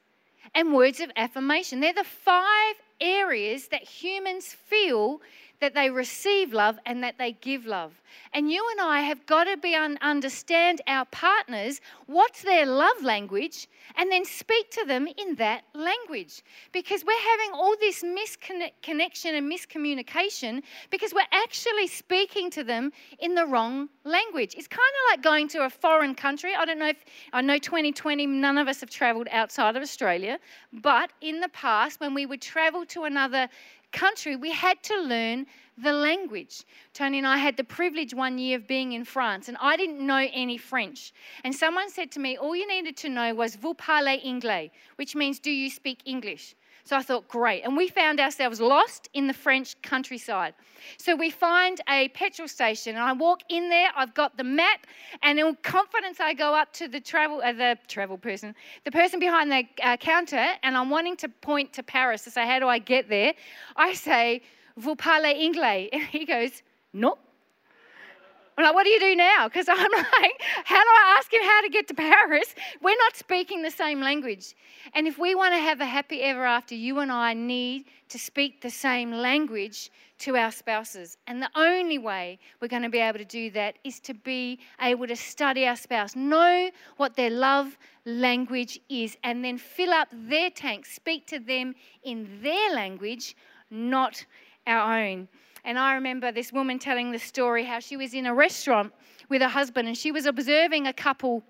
and 0.55 0.73
words 0.73 0.99
of 0.99 1.11
affirmation. 1.15 1.79
They're 1.79 1.93
the 1.93 2.03
five 2.03 2.75
areas 2.99 3.67
that 3.69 3.83
humans 3.83 4.47
feel 4.47 5.21
that 5.61 5.73
they 5.73 5.89
receive 5.89 6.53
love 6.53 6.79
and 6.85 7.03
that 7.03 7.17
they 7.17 7.33
give 7.33 7.65
love. 7.65 8.01
And 8.33 8.51
you 8.51 8.65
and 8.71 8.81
I 8.81 9.01
have 9.01 9.25
got 9.25 9.45
to 9.45 9.57
be 9.57 9.75
un- 9.75 9.97
understand 10.01 10.81
our 10.87 11.05
partners, 11.05 11.81
what's 12.07 12.41
their 12.41 12.65
love 12.65 13.01
language, 13.03 13.67
and 13.97 14.11
then 14.11 14.23
speak 14.25 14.71
to 14.71 14.85
them 14.85 15.07
in 15.17 15.35
that 15.35 15.63
language. 15.73 16.43
Because 16.71 17.03
we're 17.03 17.29
having 17.31 17.51
all 17.53 17.75
this 17.79 18.03
misconnection 18.03 19.37
and 19.37 19.51
miscommunication 19.51 20.61
because 20.89 21.13
we're 21.13 21.21
actually 21.31 21.87
speaking 21.87 22.49
to 22.51 22.63
them 22.63 22.91
in 23.19 23.35
the 23.35 23.45
wrong 23.45 23.89
language. 24.05 24.55
It's 24.57 24.67
kind 24.67 24.79
of 24.79 25.11
like 25.11 25.23
going 25.23 25.47
to 25.49 25.65
a 25.65 25.69
foreign 25.69 26.15
country. 26.15 26.53
I 26.55 26.65
don't 26.65 26.79
know 26.79 26.89
if 26.89 27.03
I 27.33 27.41
know 27.41 27.57
2020 27.57 28.25
none 28.25 28.57
of 28.57 28.67
us 28.67 28.79
have 28.79 28.89
traveled 28.89 29.27
outside 29.31 29.75
of 29.75 29.81
Australia, 29.81 30.39
but 30.71 31.11
in 31.21 31.39
the 31.41 31.49
past 31.49 31.99
when 31.99 32.13
we 32.13 32.25
would 32.25 32.41
travel 32.41 32.85
to 32.87 33.03
another 33.03 33.49
country, 33.91 34.35
we 34.35 34.51
had 34.51 34.81
to 34.83 35.01
learn 35.01 35.45
the 35.77 35.93
language. 35.93 36.63
Tony 36.93 37.17
and 37.19 37.27
I 37.27 37.37
had 37.37 37.57
the 37.57 37.63
privilege 37.63 38.13
one 38.13 38.37
year 38.37 38.57
of 38.57 38.67
being 38.67 38.93
in 38.93 39.05
France, 39.05 39.47
and 39.47 39.57
I 39.61 39.77
didn't 39.77 40.05
know 40.05 40.27
any 40.33 40.57
French. 40.57 41.13
And 41.43 41.55
someone 41.55 41.89
said 41.89 42.11
to 42.11 42.19
me, 42.19 42.37
All 42.37 42.55
you 42.55 42.67
needed 42.67 42.97
to 42.97 43.09
know 43.09 43.33
was 43.33 43.55
Vous 43.55 43.73
parlez 43.75 44.25
anglais, 44.25 44.71
which 44.97 45.15
means, 45.15 45.39
Do 45.39 45.51
you 45.51 45.69
speak 45.69 46.01
English? 46.05 46.55
So 46.89 46.95
I 46.97 47.03
thought, 47.03 47.27
great. 47.27 47.61
And 47.65 47.77
we 47.77 47.87
found 47.87 48.19
ourselves 48.19 48.59
lost 48.59 49.09
in 49.13 49.27
the 49.27 49.33
French 49.33 49.79
countryside. 49.83 50.55
So 50.97 51.15
we 51.15 51.29
find 51.29 51.79
a 51.87 52.07
petrol 52.07 52.47
station, 52.47 52.95
and 52.95 53.05
I 53.05 53.13
walk 53.13 53.41
in 53.47 53.69
there. 53.69 53.91
I've 53.95 54.15
got 54.15 54.37
the 54.37 54.43
map, 54.43 54.87
and 55.21 55.37
in 55.37 55.55
confidence, 55.61 56.19
I 56.19 56.33
go 56.33 56.55
up 56.55 56.73
to 56.73 56.87
the 56.87 56.99
travel, 56.99 57.43
uh, 57.45 57.53
the 57.53 57.77
travel 57.87 58.17
person, 58.17 58.55
the 58.85 58.91
person 58.91 59.19
behind 59.19 59.51
the 59.51 59.67
uh, 59.83 59.97
counter, 59.97 60.47
and 60.63 60.75
I'm 60.75 60.89
wanting 60.89 61.15
to 61.17 61.29
point 61.29 61.73
to 61.73 61.83
Paris 61.83 62.23
to 62.23 62.31
say, 62.31 62.47
how 62.47 62.57
do 62.57 62.67
I 62.67 62.79
get 62.79 63.07
there? 63.07 63.35
I 63.75 63.93
say, 63.93 64.41
"Vous 64.75 64.95
parlez 64.95 65.35
anglais?" 65.39 65.89
And 65.93 66.01
he 66.17 66.25
goes, 66.25 66.63
"No." 66.91 67.19
I'm 68.59 68.65
like, 68.65 68.75
what 68.75 68.83
do 68.83 68.89
you 68.89 68.99
do 68.99 69.15
now? 69.15 69.47
Because 69.47 69.69
I'm 69.69 69.77
like, 69.91 70.41
how 70.65 70.83
do 70.83 70.89
I 70.89 71.15
ask 71.17 71.33
him 71.33 71.41
how 71.41 71.61
to 71.61 71.69
get 71.69 71.87
to 71.87 71.93
Paris? 71.93 72.53
We're 72.81 72.97
not 72.97 73.15
speaking 73.15 73.61
the 73.61 73.71
same 73.71 74.01
language. 74.01 74.53
And 74.93 75.07
if 75.07 75.17
we 75.17 75.33
want 75.33 75.53
to 75.53 75.59
have 75.59 75.79
a 75.79 75.85
happy 75.85 76.21
ever 76.21 76.43
after, 76.43 76.75
you 76.75 76.99
and 76.99 77.09
I 77.09 77.33
need 77.33 77.85
to 78.09 78.19
speak 78.19 78.61
the 78.61 78.69
same 78.69 79.13
language 79.13 79.91
to 80.19 80.35
our 80.35 80.51
spouses. 80.51 81.15
And 81.25 81.41
the 81.41 81.49
only 81.55 81.99
way 81.99 82.37
we're 82.59 82.67
going 82.67 82.83
to 82.83 82.89
be 82.89 82.99
able 82.99 83.19
to 83.19 83.23
do 83.23 83.49
that 83.51 83.77
is 83.85 84.01
to 84.01 84.13
be 84.13 84.59
able 84.81 85.07
to 85.07 85.15
study 85.15 85.65
our 85.65 85.77
spouse, 85.77 86.17
know 86.17 86.69
what 86.97 87.15
their 87.15 87.29
love 87.29 87.77
language 88.03 88.77
is, 88.89 89.15
and 89.23 89.41
then 89.41 89.57
fill 89.57 89.93
up 89.93 90.09
their 90.11 90.49
tank, 90.49 90.85
speak 90.85 91.25
to 91.27 91.39
them 91.39 91.75
in 92.03 92.41
their 92.43 92.75
language, 92.75 93.37
not 93.71 94.25
our 94.67 94.99
own. 95.01 95.29
And 95.63 95.77
I 95.77 95.93
remember 95.95 96.31
this 96.31 96.51
woman 96.51 96.79
telling 96.79 97.11
the 97.11 97.19
story 97.19 97.63
how 97.63 97.79
she 97.79 97.97
was 97.97 98.13
in 98.13 98.25
a 98.25 98.33
restaurant 98.33 98.93
with 99.29 99.41
her 99.41 99.47
husband 99.47 99.87
and 99.87 99.97
she 99.97 100.11
was 100.11 100.25
observing 100.25 100.87
a 100.87 100.93
couple 100.93 101.43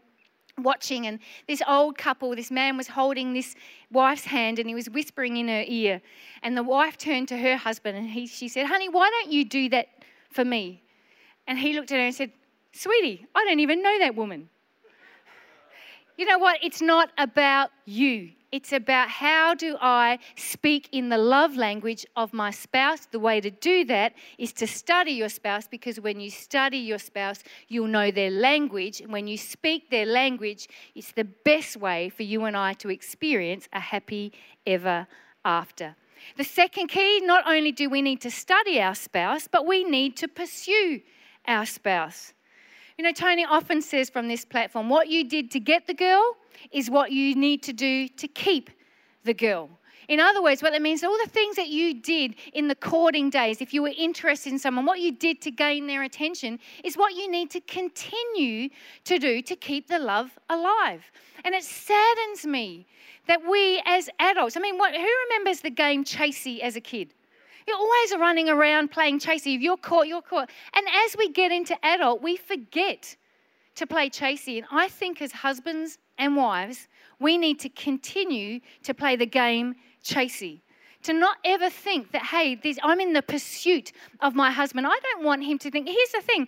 watching 0.58 1.08
and 1.08 1.20
this 1.48 1.62
old 1.68 1.98
couple 1.98 2.36
this 2.36 2.52
man 2.52 2.76
was 2.76 2.88
holding 2.88 3.34
this 3.34 3.56
wife's 3.92 4.26
hand 4.26 4.60
and 4.60 4.68
he 4.68 4.76
was 4.76 4.90
whispering 4.90 5.38
in 5.38 5.48
her 5.48 5.64
ear. 5.68 6.02
And 6.44 6.58
the 6.58 6.64
wife 6.64 6.98
turned 6.98 7.28
to 7.30 7.38
her 7.38 7.56
husband 7.56 7.98
and 7.98 8.08
he, 8.08 8.28
she 8.28 8.48
said 8.48 8.66
honey 8.66 8.90
why 8.90 9.10
don't 9.10 9.32
you 9.32 9.46
do 9.46 9.70
that 9.70 9.88
for 10.32 10.44
me? 10.44 10.84
And 11.48 11.58
he 11.58 11.74
looked 11.74 11.92
at 11.92 11.96
her 11.96 12.06
and 12.06 12.16
said 12.16 12.32
sweetie 12.72 13.26
i 13.34 13.44
don't 13.46 13.60
even 13.60 13.82
know 13.82 14.00
that 14.00 14.16
woman. 14.16 14.50
You 16.18 16.26
know 16.26 16.38
what? 16.38 16.60
It's 16.62 16.82
not 16.82 17.10
about 17.18 17.70
you 17.86 18.32
it's 18.52 18.74
about 18.74 19.10
how 19.10 19.54
do 19.54 19.78
I 19.80 20.20
speak 20.36 20.90
in 20.92 21.10
the 21.10 21.18
love 21.18 21.56
language 21.56 22.06
of 22.16 22.34
my 22.34 22.52
spouse. 22.52 23.06
The 23.06 23.20
way 23.20 23.42
to 23.42 23.52
do 23.52 23.86
that 23.86 24.14
is 24.38 24.54
to 24.54 24.68
study 24.68 25.12
your 25.12 25.30
spouse 25.30 25.68
because 25.68 26.00
when 26.00 26.20
you 26.20 26.30
study 26.30 26.78
your 26.78 27.00
spouse, 27.00 27.44
you'll 27.68 27.88
know 27.88 28.12
their 28.12 28.32
language. 28.32 29.02
And 29.02 29.12
when 29.12 29.28
you 29.28 29.38
speak 29.38 29.90
their 29.90 30.06
language, 30.06 30.68
it's 30.96 31.12
the 31.12 31.26
best 31.26 31.78
way 31.78 32.10
for 32.10 32.24
you 32.24 32.46
and 32.46 32.58
I 32.58 32.74
to 32.74 32.90
experience 32.90 33.68
a 33.72 33.80
happy 33.80 34.34
ever 34.66 35.08
after. 35.46 35.96
The 36.38 36.44
second 36.44 36.88
key 36.88 37.22
not 37.22 37.44
only 37.48 37.72
do 37.72 37.90
we 37.90 38.02
need 38.02 38.22
to 38.22 38.32
study 38.32 38.82
our 38.82 38.96
spouse, 38.96 39.48
but 39.48 39.66
we 39.66 39.84
need 39.84 40.18
to 40.18 40.28
pursue 40.28 41.02
our 41.48 41.66
spouse. 41.66 42.34
You 43.00 43.04
know, 43.04 43.14
Tony 43.14 43.46
often 43.46 43.82
says 43.82 44.10
from 44.10 44.28
this 44.28 44.44
platform, 44.44 44.90
what 44.90 45.08
you 45.08 45.24
did 45.24 45.52
to 45.52 45.60
get 45.62 45.88
the 45.88 45.94
girl 45.94 46.36
is 46.70 46.90
what 46.90 47.14
you 47.14 47.34
need 47.34 47.64
to 47.64 47.72
do 47.72 48.10
to 48.10 48.28
keep 48.28 48.70
the 49.24 49.34
girl. 49.34 49.70
In 50.10 50.20
other 50.20 50.44
words, 50.44 50.62
what 50.62 50.74
that 50.74 50.82
means, 50.82 51.02
all 51.02 51.18
the 51.24 51.30
things 51.30 51.56
that 51.56 51.70
you 51.70 51.94
did 51.94 52.36
in 52.52 52.68
the 52.68 52.76
courting 52.76 53.30
days, 53.30 53.62
if 53.62 53.74
you 53.74 53.84
were 53.84 53.94
interested 53.98 54.52
in 54.52 54.60
someone, 54.60 54.86
what 54.86 55.00
you 55.00 55.14
did 55.14 55.42
to 55.44 55.50
gain 55.50 55.88
their 55.88 56.04
attention 56.04 56.60
is 56.84 56.98
what 56.98 57.14
you 57.14 57.32
need 57.32 57.50
to 57.52 57.62
continue 57.62 58.68
to 59.06 59.18
do 59.18 59.42
to 59.44 59.56
keep 59.56 59.88
the 59.88 60.00
love 60.00 60.38
alive. 60.50 61.10
And 61.46 61.56
it 61.56 61.64
saddens 61.64 62.46
me 62.46 62.86
that 63.28 63.50
we 63.50 63.82
as 63.86 64.10
adults, 64.20 64.58
I 64.58 64.60
mean, 64.60 64.78
what, 64.78 64.94
who 64.94 65.08
remembers 65.30 65.62
the 65.62 65.70
game 65.70 66.04
Chasey 66.04 66.60
as 66.60 66.76
a 66.76 66.82
kid? 66.82 67.14
You're 67.70 67.78
always 67.78 68.16
running 68.18 68.50
around 68.50 68.90
playing 68.90 69.20
chasey. 69.20 69.54
If 69.54 69.62
you're 69.62 69.78
caught, 69.78 70.08
you're 70.08 70.24
caught. 70.24 70.50
And 70.74 70.88
as 71.06 71.16
we 71.16 71.30
get 71.30 71.52
into 71.52 71.78
adult, 71.86 72.20
we 72.20 72.36
forget 72.36 73.16
to 73.76 73.86
play 73.86 74.10
chasey. 74.10 74.58
And 74.58 74.66
I 74.72 74.88
think 74.88 75.22
as 75.22 75.32
husbands 75.32 76.00
and 76.18 76.36
wives, 76.36 76.88
we 77.20 77.38
need 77.38 77.60
to 77.60 77.70
continue 77.70 78.60
to 78.82 78.96
play 78.96 79.16
the 79.16 79.28
game 79.28 79.76
chasey 80.04 80.62
to 81.04 81.14
not 81.14 81.38
ever 81.46 81.70
think 81.70 82.12
that, 82.12 82.24
hey, 82.24 82.60
I'm 82.84 83.00
in 83.00 83.14
the 83.14 83.22
pursuit 83.22 83.92
of 84.20 84.36
my 84.36 84.52
husband. 84.52 84.86
I 84.86 85.00
don't 85.02 85.24
want 85.24 85.44
him 85.44 85.58
to 85.60 85.72
think. 85.72 85.88
Here's 85.88 86.12
the 86.12 86.22
thing 86.22 86.48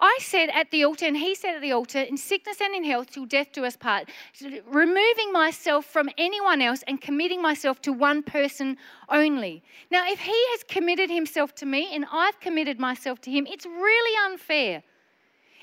I 0.00 0.18
said 0.20 0.48
at 0.52 0.70
the 0.72 0.84
altar, 0.84 1.06
and 1.06 1.16
he 1.16 1.34
said 1.34 1.54
at 1.54 1.62
the 1.62 1.72
altar, 1.72 2.00
in 2.00 2.16
sickness 2.16 2.60
and 2.60 2.74
in 2.74 2.82
health, 2.82 3.10
till 3.10 3.26
death 3.26 3.52
do 3.52 3.64
us 3.64 3.76
part, 3.76 4.08
removing 4.66 5.32
myself 5.32 5.86
from 5.86 6.08
anyone 6.18 6.60
else 6.60 6.82
and 6.88 7.00
committing 7.00 7.40
myself 7.40 7.80
to 7.82 7.92
one 7.92 8.22
person 8.24 8.76
only. 9.08 9.62
Now, 9.90 10.04
if 10.08 10.18
he 10.18 10.46
has 10.50 10.64
committed 10.64 11.08
himself 11.08 11.54
to 11.56 11.66
me 11.66 11.94
and 11.94 12.04
I've 12.10 12.40
committed 12.40 12.80
myself 12.80 13.20
to 13.22 13.30
him, 13.30 13.46
it's 13.48 13.66
really 13.66 14.32
unfair. 14.32 14.82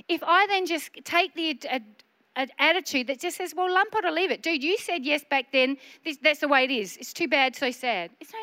If 0.07 0.23
I 0.23 0.47
then 0.47 0.65
just 0.65 0.91
take 1.03 1.35
the 1.35 1.59
an 2.35 2.49
attitude 2.59 3.07
that 3.07 3.19
just 3.19 3.37
says, 3.37 3.53
well, 3.55 3.71
lump 3.71 3.93
it 3.95 4.05
or 4.05 4.11
leave 4.11 4.31
it. 4.31 4.41
Dude, 4.41 4.63
you 4.63 4.77
said 4.77 5.03
yes 5.03 5.23
back 5.29 5.51
then. 5.51 5.77
This, 6.05 6.17
that's 6.21 6.39
the 6.39 6.47
way 6.47 6.63
it 6.63 6.71
is. 6.71 6.95
It's 6.97 7.11
too 7.11 7.27
bad, 7.27 7.55
so 7.55 7.71
sad. 7.71 8.11
It's 8.19 8.31
no, 8.31 8.39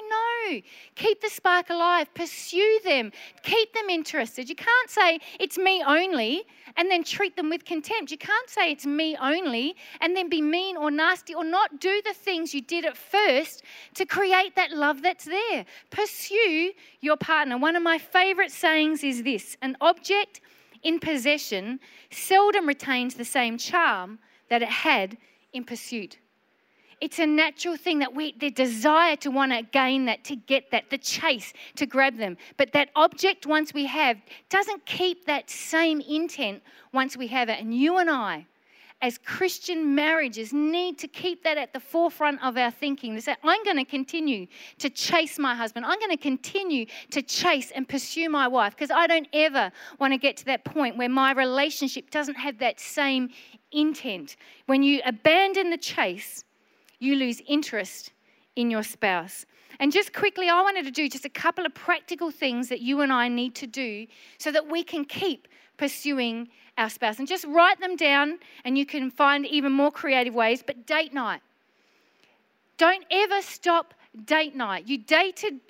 no. 0.51 0.61
Keep 0.96 1.22
the 1.22 1.31
spark 1.31 1.70
alive. 1.70 2.12
Pursue 2.14 2.81
them. 2.85 3.12
Keep 3.42 3.72
them 3.72 3.88
interested. 3.88 4.49
You 4.49 4.57
can't 4.57 4.90
say 4.90 5.20
it's 5.40 5.57
me 5.57 5.83
only 5.87 6.44
and 6.77 6.90
then 6.90 7.05
treat 7.05 7.37
them 7.37 7.49
with 7.49 7.64
contempt. 7.64 8.11
You 8.11 8.18
can't 8.18 8.51
say 8.51 8.72
it's 8.72 8.87
me 8.87 9.16
only 9.20 9.77
and 10.01 10.16
then 10.16 10.29
be 10.29 10.42
mean 10.42 10.77
or 10.77 10.90
nasty 10.90 11.35
or 11.35 11.44
not 11.44 11.81
do 11.81 12.03
the 12.05 12.12
things 12.12 12.55
you 12.55 12.61
did 12.61 12.85
at 12.85 12.96
first 12.96 13.62
to 13.94 14.05
create 14.05 14.57
that 14.57 14.72
love 14.72 15.03
that's 15.03 15.25
there. 15.25 15.64
Pursue 15.90 16.72
your 17.01 17.16
partner. 17.16 17.57
One 17.57 17.77
of 17.77 17.83
my 17.83 17.99
favorite 17.99 18.51
sayings 18.51 19.03
is 19.03 19.22
this 19.22 19.57
an 19.62 19.77
object 19.81 20.40
in 20.87 21.01
possession 21.01 21.81
seldom 22.12 22.64
retains 22.66 23.14
the 23.14 23.25
same 23.25 23.59
charm 23.59 24.20
that 24.49 24.62
it 24.62 24.68
had 24.68 25.18
in 25.53 25.64
pursuit. 25.64 26.18
It's 27.01 27.18
a 27.18 27.27
natural 27.27 27.77
thing 27.77 27.99
that 27.99 28.14
we, 28.14 28.35
the 28.38 28.51
desire 28.51 29.16
to 29.16 29.31
want 29.31 29.51
to 29.51 29.62
gain 29.62 30.05
that, 30.07 30.22
to 30.25 30.37
get 30.37 30.70
that, 30.70 30.88
the 30.88 30.96
chase, 30.96 31.53
to 31.75 31.87
grab 31.87 32.16
them. 32.16 32.37
But 32.57 32.72
that 32.72 32.90
object, 32.94 33.46
once 33.46 33.75
we 33.75 33.87
have, 33.87 34.16
doesn't 34.49 34.87
keep 34.87 35.27
that 35.27 35.51
same 35.51 36.01
intent 36.01 36.62
once 36.92 37.16
we 37.16 37.27
have 37.27 37.49
it. 37.49 37.61
And 37.61 37.75
you 37.75 37.99
and 37.99 38.09
I, 38.09 38.46
as 39.02 39.18
Christian 39.18 39.94
marriages 39.94 40.52
need 40.52 40.98
to 40.98 41.09
keep 41.09 41.44
that 41.44 41.59
at 41.59 41.72
the 41.72 41.80
forefront 41.80 42.42
of 42.42 42.56
our 42.56 42.70
thinking. 42.70 43.14
They 43.14 43.20
say, 43.20 43.37
I'm 43.44 43.62
going 43.62 43.76
to 43.76 43.85
continue 43.85 44.46
to 44.78 44.88
chase 44.88 45.38
my 45.38 45.54
husband. 45.54 45.85
I'm 45.85 45.98
going 45.98 46.11
to 46.11 46.16
continue 46.16 46.87
to 47.11 47.20
chase 47.20 47.70
and 47.72 47.87
pursue 47.87 48.30
my 48.30 48.48
wife 48.48 48.74
because 48.74 48.90
I 48.90 49.06
don't 49.06 49.28
ever 49.35 49.70
want 50.00 50.14
to 50.14 50.18
get 50.18 50.38
to 50.38 50.44
that 50.46 50.64
point 50.64 50.96
where 50.96 51.11
my 51.11 51.32
relationship 51.32 52.11
doesn't 52.11 52.37
have 52.37 52.59
that 52.59 52.80
same 52.80 53.28
intent. 53.70 54.37
When 54.64 54.82
you 54.82 55.02
abandon 55.04 55.68
the 55.70 55.78
chase, 55.78 56.44
you 56.98 57.16
lose 57.16 57.42
interest 57.46 58.12
in 58.56 58.70
your 58.70 58.82
spouse. 58.82 59.44
And 59.78 59.92
just 59.92 60.14
quickly, 60.14 60.48
I 60.48 60.62
wanted 60.62 60.87
to 60.87 60.90
do 60.90 61.09
just 61.09 61.26
a 61.26 61.30
couple 61.30 61.66
of 61.66 61.74
practical 61.74 62.30
things 62.30 62.70
that 62.70 62.80
you 62.80 63.02
and 63.02 63.12
I 63.12 63.28
need 63.28 63.54
to 63.56 63.66
do 63.66 64.06
so 64.38 64.50
that 64.52 64.70
we 64.70 64.82
can 64.82 65.04
keep 65.04 65.48
pursuing 65.76 66.48
our 66.78 66.90
spouse. 66.90 67.18
And 67.18 67.26
just 67.26 67.44
write 67.46 67.80
them 67.80 67.96
down, 67.96 68.38
and 68.64 68.76
you 68.76 68.86
can 68.86 69.10
find 69.10 69.46
even 69.46 69.72
more 69.72 69.90
creative 69.90 70.34
ways. 70.34 70.62
But 70.66 70.86
date 70.86 71.12
night. 71.14 71.40
Don't 72.78 73.04
ever 73.10 73.40
stop 73.42 73.94
date 74.24 74.54
night. 74.54 74.86
You 74.86 74.98
dated 74.98 75.60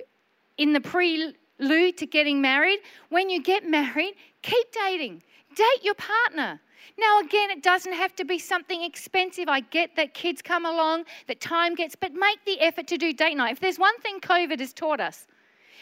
in 0.58 0.72
the 0.72 0.80
prelude 0.80 1.96
to 1.96 2.06
getting 2.06 2.40
married. 2.40 2.80
When 3.10 3.30
you 3.30 3.42
get 3.42 3.68
married, 3.68 4.14
keep 4.42 4.66
dating. 4.72 5.22
Date 5.54 5.84
your 5.84 5.94
partner. 5.94 6.60
Now, 6.98 7.20
again, 7.20 7.50
it 7.50 7.62
doesn't 7.62 7.92
have 7.92 8.14
to 8.16 8.24
be 8.24 8.38
something 8.38 8.82
expensive. 8.82 9.48
I 9.48 9.60
get 9.60 9.96
that 9.96 10.14
kids 10.14 10.40
come 10.40 10.64
along, 10.64 11.04
that 11.26 11.40
time 11.40 11.74
gets, 11.74 11.94
but 11.94 12.12
make 12.14 12.44
the 12.46 12.60
effort 12.60 12.86
to 12.88 12.96
do 12.96 13.12
date 13.12 13.36
night. 13.36 13.52
If 13.52 13.60
there's 13.60 13.78
one 13.78 13.98
thing 14.00 14.20
COVID 14.20 14.60
has 14.60 14.72
taught 14.72 15.00
us, 15.00 15.26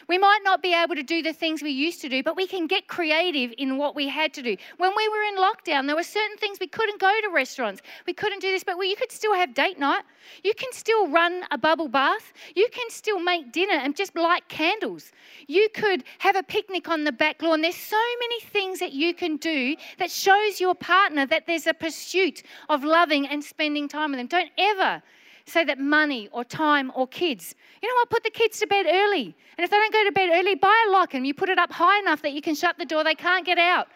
we 0.08 0.18
might 0.18 0.40
not 0.44 0.62
be 0.62 0.74
able 0.74 0.94
to 0.94 1.02
do 1.02 1.22
the 1.22 1.32
things 1.32 1.62
we 1.62 1.70
used 1.70 2.00
to 2.02 2.08
do, 2.08 2.22
but 2.22 2.36
we 2.36 2.46
can 2.46 2.66
get 2.66 2.88
creative 2.88 3.52
in 3.58 3.78
what 3.78 3.94
we 3.94 4.08
had 4.08 4.32
to 4.34 4.42
do. 4.42 4.56
When 4.78 4.92
we 4.96 5.08
were 5.08 5.22
in 5.22 5.36
lockdown, 5.36 5.86
there 5.86 5.96
were 5.96 6.02
certain 6.02 6.36
things 6.36 6.58
we 6.60 6.66
couldn't 6.66 7.00
go 7.00 7.12
to 7.22 7.28
restaurants. 7.30 7.82
We 8.06 8.12
couldn't 8.12 8.40
do 8.40 8.50
this, 8.50 8.64
but 8.64 8.76
you 8.78 8.96
could 8.96 9.12
still 9.12 9.34
have 9.34 9.54
date 9.54 9.78
night. 9.78 10.04
You 10.42 10.54
can 10.54 10.72
still 10.72 11.08
run 11.08 11.44
a 11.50 11.58
bubble 11.58 11.88
bath. 11.88 12.32
You 12.54 12.68
can 12.72 12.90
still 12.90 13.20
make 13.20 13.52
dinner 13.52 13.74
and 13.74 13.96
just 13.96 14.16
light 14.16 14.48
candles. 14.48 15.12
You 15.46 15.68
could 15.74 16.04
have 16.18 16.36
a 16.36 16.42
picnic 16.42 16.88
on 16.88 17.04
the 17.04 17.12
back 17.12 17.42
lawn. 17.42 17.62
There's 17.62 17.74
so 17.76 18.02
many 18.20 18.40
things 18.40 18.78
that 18.80 18.92
you 18.92 19.14
can 19.14 19.36
do 19.36 19.76
that 19.98 20.10
shows 20.10 20.60
your 20.60 20.74
partner 20.74 21.26
that 21.26 21.46
there's 21.46 21.66
a 21.66 21.74
pursuit 21.74 22.42
of 22.68 22.84
loving 22.84 23.26
and 23.26 23.42
spending 23.42 23.88
time 23.88 24.10
with 24.10 24.18
them. 24.18 24.26
Don't 24.26 24.50
ever 24.58 25.02
say 25.46 25.64
that 25.64 25.78
money 25.78 26.28
or 26.32 26.44
time 26.44 26.90
or 26.94 27.06
kids. 27.06 27.54
You 27.82 27.88
know 27.88 27.94
what? 27.96 28.10
Put 28.10 28.24
the 28.24 28.30
kids 28.30 28.58
to 28.60 28.66
bed 28.66 28.86
early. 28.88 29.34
And 29.56 29.64
if 29.64 29.70
they 29.70 29.76
don't 29.76 29.92
go 29.92 30.04
to 30.04 30.12
bed 30.12 30.30
early, 30.32 30.54
buy 30.54 30.84
a 30.88 30.90
lock 30.90 31.14
and 31.14 31.26
you 31.26 31.34
put 31.34 31.48
it 31.48 31.58
up 31.58 31.70
high 31.72 31.98
enough 32.00 32.22
that 32.22 32.32
you 32.32 32.40
can 32.40 32.54
shut 32.54 32.78
the 32.78 32.84
door, 32.84 33.04
they 33.04 33.14
can't 33.14 33.44
get 33.44 33.58
out. 33.58 33.88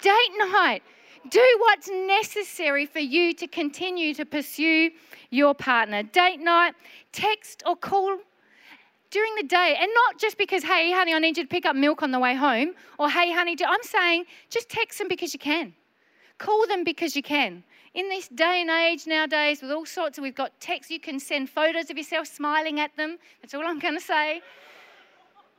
Date 0.00 0.32
night. 0.38 0.82
Do 1.30 1.56
what's 1.60 1.88
necessary 1.88 2.84
for 2.84 2.98
you 2.98 3.32
to 3.34 3.46
continue 3.46 4.12
to 4.14 4.24
pursue 4.24 4.90
your 5.30 5.54
partner. 5.54 6.02
Date 6.02 6.40
night, 6.40 6.74
text 7.12 7.62
or 7.64 7.76
call 7.76 8.18
during 9.10 9.34
the 9.36 9.44
day, 9.44 9.76
and 9.78 9.88
not 9.94 10.18
just 10.18 10.36
because, 10.36 10.64
hey, 10.64 10.90
honey, 10.90 11.14
I 11.14 11.18
need 11.20 11.36
you 11.36 11.44
to 11.44 11.48
pick 11.48 11.64
up 11.64 11.76
milk 11.76 12.02
on 12.02 12.10
the 12.10 12.18
way 12.18 12.34
home, 12.34 12.72
or 12.98 13.08
hey, 13.08 13.30
honey, 13.30 13.56
I'm 13.64 13.82
saying 13.82 14.24
just 14.50 14.68
text 14.68 14.98
them 14.98 15.06
because 15.06 15.32
you 15.32 15.38
can. 15.38 15.74
Call 16.38 16.66
them 16.66 16.82
because 16.82 17.14
you 17.14 17.22
can 17.22 17.62
in 17.94 18.08
this 18.08 18.28
day 18.28 18.62
and 18.62 18.70
age 18.70 19.06
nowadays, 19.06 19.60
with 19.60 19.70
all 19.70 19.84
sorts 19.84 20.18
of, 20.18 20.22
we've 20.22 20.34
got 20.34 20.58
texts, 20.60 20.90
you 20.90 21.00
can 21.00 21.20
send 21.20 21.50
photos 21.50 21.90
of 21.90 21.98
yourself 21.98 22.26
smiling 22.26 22.80
at 22.80 22.96
them. 22.96 23.18
That's 23.40 23.54
all 23.54 23.66
I'm 23.66 23.78
going 23.78 23.94
to 23.94 24.00
say. 24.00 24.40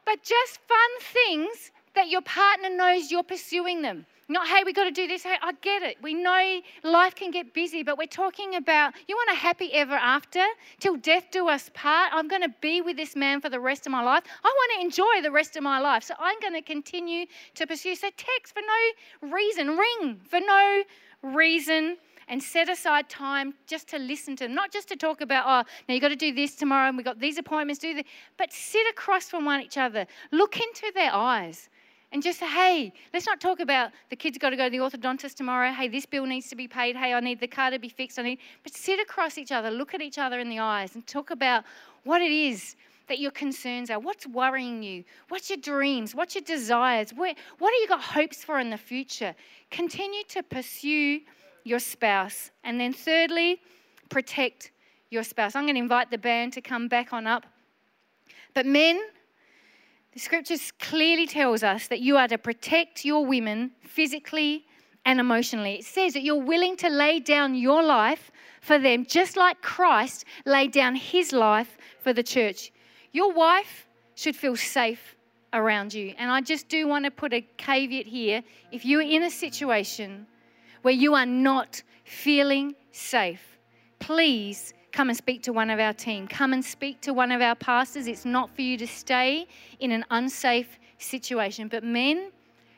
But 0.05 0.23
just 0.23 0.59
fun 0.67 1.13
things 1.13 1.71
that 1.95 2.09
your 2.09 2.21
partner 2.21 2.69
knows 2.69 3.11
you're 3.11 3.23
pursuing 3.23 3.81
them. 3.81 4.05
Not, 4.29 4.47
hey, 4.47 4.63
we've 4.65 4.73
got 4.73 4.85
to 4.85 4.91
do 4.91 5.05
this. 5.05 5.21
Hey, 5.23 5.35
I 5.41 5.51
get 5.61 5.83
it. 5.83 5.97
We 6.01 6.13
know 6.13 6.61
life 6.83 7.13
can 7.13 7.29
get 7.29 7.53
busy, 7.53 7.83
but 7.83 7.97
we're 7.97 8.07
talking 8.07 8.55
about 8.55 8.93
you 9.07 9.15
want 9.15 9.29
a 9.31 9.39
happy 9.39 9.71
ever 9.73 9.93
after? 9.93 10.43
Till 10.79 10.95
death 10.95 11.25
do 11.29 11.49
us 11.49 11.69
part. 11.73 12.11
I'm 12.13 12.27
going 12.27 12.41
to 12.41 12.53
be 12.61 12.81
with 12.81 12.95
this 12.95 13.15
man 13.15 13.41
for 13.41 13.49
the 13.49 13.59
rest 13.59 13.85
of 13.85 13.91
my 13.91 14.01
life. 14.01 14.23
I 14.43 14.47
want 14.47 14.71
to 14.79 14.85
enjoy 14.85 15.21
the 15.21 15.31
rest 15.31 15.55
of 15.55 15.63
my 15.63 15.79
life. 15.79 16.03
So 16.03 16.15
I'm 16.17 16.39
going 16.39 16.53
to 16.53 16.61
continue 16.61 17.25
to 17.55 17.67
pursue. 17.67 17.95
So 17.95 18.09
text 18.15 18.55
for 18.55 18.61
no 18.61 19.35
reason, 19.35 19.77
ring 19.77 20.21
for 20.27 20.39
no 20.39 20.83
reason 21.21 21.97
and 22.33 22.41
set 22.41 22.67
aside 22.67 23.07
time 23.09 23.53
just 23.67 23.87
to 23.87 23.99
listen 23.99 24.35
to 24.35 24.45
them, 24.45 24.55
not 24.55 24.71
just 24.71 24.87
to 24.87 24.95
talk 24.95 25.21
about, 25.21 25.43
oh, 25.45 25.69
now 25.87 25.93
you've 25.93 26.01
got 26.01 26.07
to 26.07 26.15
do 26.15 26.33
this 26.33 26.55
tomorrow 26.55 26.87
and 26.87 26.97
we've 26.97 27.05
got 27.05 27.19
these 27.19 27.37
appointments, 27.37 27.79
do 27.79 27.93
this, 27.93 28.05
but 28.39 28.51
sit 28.51 28.89
across 28.89 29.29
from 29.29 29.45
one 29.45 29.61
each 29.61 29.77
other, 29.77 30.07
look 30.31 30.59
into 30.59 30.91
their 30.95 31.13
eyes 31.13 31.69
and 32.11 32.23
just 32.23 32.39
say, 32.39 32.47
hey, 32.47 32.93
let's 33.13 33.27
not 33.27 33.39
talk 33.39 33.59
about 33.59 33.91
the 34.09 34.15
kids 34.15 34.39
got 34.39 34.49
to 34.49 34.55
go 34.55 34.63
to 34.63 34.71
the 34.71 34.79
orthodontist 34.79 35.35
tomorrow. 35.35 35.71
Hey, 35.71 35.87
this 35.87 36.07
bill 36.07 36.25
needs 36.25 36.47
to 36.47 36.55
be 36.55 36.67
paid. 36.67 36.95
Hey, 36.95 37.13
I 37.13 37.19
need 37.19 37.39
the 37.39 37.47
car 37.47 37.69
to 37.69 37.77
be 37.77 37.87
fixed. 37.87 38.17
I 38.17 38.23
need, 38.23 38.39
but 38.63 38.73
sit 38.73 38.99
across 38.99 39.37
each 39.37 39.51
other, 39.51 39.69
look 39.69 39.93
at 39.93 40.01
each 40.01 40.17
other 40.17 40.39
in 40.39 40.49
the 40.49 40.57
eyes, 40.57 40.95
and 40.95 41.05
talk 41.05 41.29
about 41.29 41.63
what 42.03 42.19
it 42.19 42.31
is 42.31 42.75
that 43.09 43.19
your 43.19 43.29
concerns 43.29 43.91
are. 43.91 43.99
What's 43.99 44.25
worrying 44.25 44.81
you? 44.81 45.03
What's 45.29 45.51
your 45.51 45.59
dreams? 45.59 46.15
What's 46.15 46.33
your 46.33 46.43
desires? 46.43 47.11
Where, 47.13 47.35
what 47.59 47.73
have 47.75 47.79
you 47.79 47.87
got 47.87 48.01
hopes 48.01 48.43
for 48.43 48.57
in 48.57 48.71
the 48.71 48.77
future? 48.77 49.35
Continue 49.69 50.23
to 50.29 50.41
pursue 50.41 51.19
your 51.63 51.79
spouse. 51.79 52.51
And 52.63 52.79
then, 52.79 52.93
thirdly, 52.93 53.61
protect 54.09 54.71
your 55.09 55.23
spouse. 55.23 55.55
I'm 55.55 55.63
going 55.63 55.75
to 55.75 55.81
invite 55.81 56.11
the 56.11 56.17
band 56.17 56.53
to 56.53 56.61
come 56.61 56.87
back 56.87 57.13
on 57.13 57.27
up. 57.27 57.45
But 58.53 58.65
men, 58.65 59.01
the 60.13 60.19
scriptures 60.19 60.71
clearly 60.79 61.25
tells 61.25 61.63
us 61.63 61.87
that 61.87 62.01
you 62.01 62.17
are 62.17 62.27
to 62.27 62.37
protect 62.37 63.03
your 63.03 63.25
women 63.25 63.71
physically 63.81 64.65
and 65.05 65.19
emotionally. 65.19 65.75
It 65.75 65.85
says 65.85 66.13
that 66.13 66.23
you're 66.23 66.35
willing 66.35 66.77
to 66.77 66.89
lay 66.89 67.19
down 67.19 67.55
your 67.55 67.83
life 67.83 68.31
for 68.61 68.79
them, 68.79 69.05
just 69.05 69.35
like 69.35 69.61
Christ 69.61 70.25
laid 70.45 70.71
down 70.71 70.95
his 70.95 71.33
life 71.33 71.77
for 71.99 72.13
the 72.13 72.23
church. 72.23 72.71
Your 73.11 73.33
wife 73.33 73.87
should 74.15 74.35
feel 74.35 74.55
safe 74.55 75.15
around 75.51 75.93
you. 75.93 76.13
And 76.17 76.31
I 76.31 76.41
just 76.41 76.69
do 76.69 76.87
want 76.87 77.05
to 77.05 77.11
put 77.11 77.33
a 77.33 77.41
caveat 77.57 78.07
here. 78.07 78.43
If 78.71 78.85
you're 78.85 79.01
in 79.01 79.23
a 79.23 79.31
situation 79.31 80.25
where 80.83 80.93
you 80.93 81.15
are 81.15 81.25
not 81.25 81.81
feeling 82.05 82.75
safe, 82.91 83.57
please 83.99 84.73
come 84.91 85.09
and 85.09 85.17
speak 85.17 85.41
to 85.43 85.51
one 85.51 85.69
of 85.69 85.79
our 85.79 85.93
team. 85.93 86.27
Come 86.27 86.53
and 86.53 86.63
speak 86.63 87.01
to 87.01 87.13
one 87.13 87.31
of 87.31 87.41
our 87.41 87.55
pastors. 87.55 88.05
It's 88.07 88.25
not 88.25 88.53
for 88.55 88.61
you 88.61 88.77
to 88.77 88.87
stay 88.87 89.47
in 89.79 89.91
an 89.91 90.05
unsafe 90.11 90.79
situation. 90.99 91.67
But 91.67 91.83
men, 91.83 92.31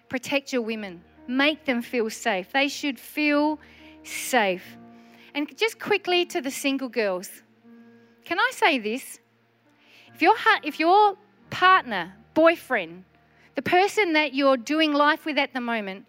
protect 0.07 0.53
your 0.53 0.61
women, 0.61 1.03
make 1.27 1.65
them 1.65 1.81
feel 1.81 2.09
safe. 2.09 2.51
They 2.53 2.69
should 2.69 2.97
feel 2.97 3.59
safe. 4.03 4.77
And 5.33 5.55
just 5.57 5.79
quickly 5.79 6.25
to 6.27 6.41
the 6.41 6.51
single 6.51 6.89
girls 6.89 7.43
can 8.25 8.39
I 8.39 8.51
say 8.53 8.79
this? 8.79 9.19
If 10.13 10.21
your, 10.21 10.33
if 10.63 10.79
your 10.79 11.15
partner, 11.51 12.13
boyfriend, 12.33 13.03
the 13.53 13.61
person 13.61 14.13
that 14.13 14.33
you're 14.33 14.57
doing 14.57 14.93
life 14.93 15.25
with 15.25 15.37
at 15.37 15.53
the 15.53 15.61
moment, 15.61 16.05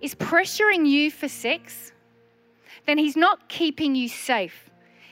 is 0.00 0.14
pressuring 0.14 0.86
you 0.86 1.10
for 1.10 1.28
sex, 1.28 1.92
then 2.86 2.98
he's 2.98 3.16
not 3.16 3.48
keeping 3.48 3.94
you 3.94 4.08
safe. 4.08 4.70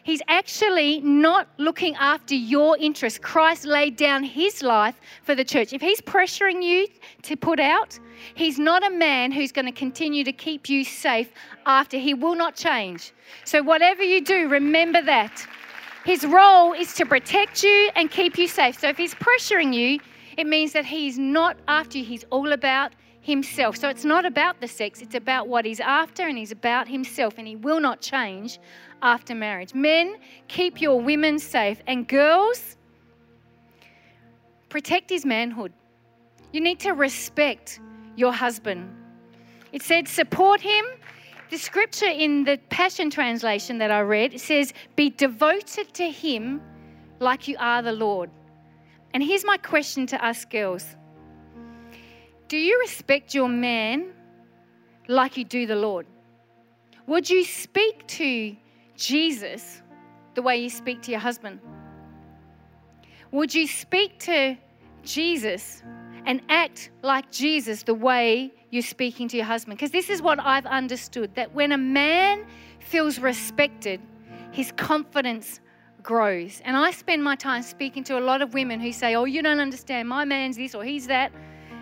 He's 0.08 0.22
actually 0.26 1.00
not 1.00 1.48
looking 1.58 1.94
after 1.96 2.34
your 2.34 2.78
interests. 2.78 3.18
Christ 3.18 3.66
laid 3.66 3.96
down 3.96 4.24
his 4.24 4.62
life 4.62 4.98
for 5.22 5.34
the 5.34 5.44
church. 5.44 5.74
If 5.74 5.82
he's 5.82 6.00
pressuring 6.00 6.62
you 6.62 6.88
to 7.24 7.36
put 7.36 7.60
out, 7.60 7.98
he's 8.34 8.58
not 8.58 8.82
a 8.86 8.90
man 8.90 9.30
who's 9.30 9.52
going 9.52 9.66
to 9.66 9.72
continue 9.72 10.24
to 10.24 10.32
keep 10.32 10.70
you 10.70 10.82
safe 10.82 11.30
after. 11.66 11.98
He 11.98 12.14
will 12.14 12.34
not 12.34 12.56
change. 12.56 13.12
So, 13.44 13.62
whatever 13.62 14.02
you 14.02 14.22
do, 14.22 14.48
remember 14.48 15.02
that. 15.02 15.46
His 16.06 16.24
role 16.24 16.72
is 16.72 16.94
to 16.94 17.04
protect 17.04 17.62
you 17.62 17.90
and 17.94 18.10
keep 18.10 18.38
you 18.38 18.48
safe. 18.48 18.80
So, 18.80 18.88
if 18.88 18.96
he's 18.96 19.14
pressuring 19.14 19.74
you, 19.74 20.00
it 20.38 20.46
means 20.46 20.72
that 20.72 20.86
he's 20.86 21.18
not 21.18 21.58
after 21.68 21.98
you, 21.98 22.04
he's 22.04 22.24
all 22.30 22.52
about 22.52 22.92
himself. 23.28 23.76
So 23.76 23.88
it's 23.88 24.04
not 24.04 24.24
about 24.24 24.60
the 24.60 24.66
sex, 24.66 25.02
it's 25.02 25.14
about 25.14 25.48
what 25.48 25.64
he's 25.64 25.80
after 25.80 26.26
and 26.26 26.36
he's 26.36 26.50
about 26.50 26.88
himself 26.88 27.34
and 27.36 27.46
he 27.46 27.56
will 27.56 27.78
not 27.78 28.00
change 28.00 28.58
after 29.02 29.34
marriage. 29.34 29.74
Men, 29.74 30.16
keep 30.48 30.80
your 30.80 31.00
women 31.00 31.38
safe. 31.38 31.80
And 31.86 32.08
girls, 32.08 32.76
protect 34.70 35.10
his 35.10 35.24
manhood. 35.24 35.72
You 36.52 36.60
need 36.62 36.80
to 36.80 36.92
respect 36.92 37.80
your 38.16 38.32
husband. 38.32 38.90
It 39.72 39.82
said, 39.82 40.08
support 40.08 40.60
him. 40.60 40.84
The 41.50 41.58
scripture 41.58 42.06
in 42.06 42.44
the 42.44 42.58
Passion 42.70 43.10
Translation 43.10 43.78
that 43.78 43.90
I 43.90 44.00
read 44.00 44.40
says, 44.40 44.72
be 44.96 45.10
devoted 45.10 45.92
to 45.94 46.10
him 46.10 46.62
like 47.20 47.46
you 47.46 47.56
are 47.58 47.82
the 47.82 47.92
Lord. 47.92 48.30
And 49.12 49.22
here's 49.22 49.44
my 49.44 49.58
question 49.58 50.06
to 50.06 50.24
us 50.24 50.44
girls 50.44 50.96
Do 52.48 52.56
you 52.56 52.80
respect 52.80 53.34
your 53.34 53.48
man 53.48 54.14
like 55.06 55.36
you 55.36 55.44
do 55.44 55.66
the 55.66 55.76
Lord? 55.76 56.06
Would 57.06 57.28
you 57.28 57.44
speak 57.44 58.06
to 58.06 58.56
Jesus 58.96 59.82
the 60.34 60.40
way 60.40 60.56
you 60.56 60.70
speak 60.70 61.02
to 61.02 61.10
your 61.10 61.20
husband? 61.20 61.60
Would 63.32 63.54
you 63.54 63.66
speak 63.66 64.18
to 64.20 64.56
Jesus 65.02 65.82
and 66.24 66.40
act 66.48 66.90
like 67.02 67.30
Jesus 67.30 67.82
the 67.82 67.92
way 67.92 68.50
you're 68.70 68.82
speaking 68.82 69.28
to 69.28 69.36
your 69.36 69.46
husband? 69.46 69.76
Because 69.76 69.90
this 69.90 70.08
is 70.08 70.22
what 70.22 70.40
I've 70.40 70.66
understood 70.66 71.34
that 71.34 71.54
when 71.54 71.72
a 71.72 71.78
man 71.78 72.46
feels 72.80 73.18
respected, 73.18 74.00
his 74.52 74.72
confidence 74.72 75.60
grows. 76.02 76.62
And 76.64 76.78
I 76.78 76.92
spend 76.92 77.22
my 77.22 77.36
time 77.36 77.62
speaking 77.62 78.04
to 78.04 78.18
a 78.18 78.20
lot 78.20 78.40
of 78.40 78.54
women 78.54 78.80
who 78.80 78.92
say, 78.92 79.14
Oh, 79.14 79.26
you 79.26 79.42
don't 79.42 79.60
understand, 79.60 80.08
my 80.08 80.24
man's 80.24 80.56
this 80.56 80.74
or 80.74 80.82
he's 80.82 81.06
that. 81.08 81.30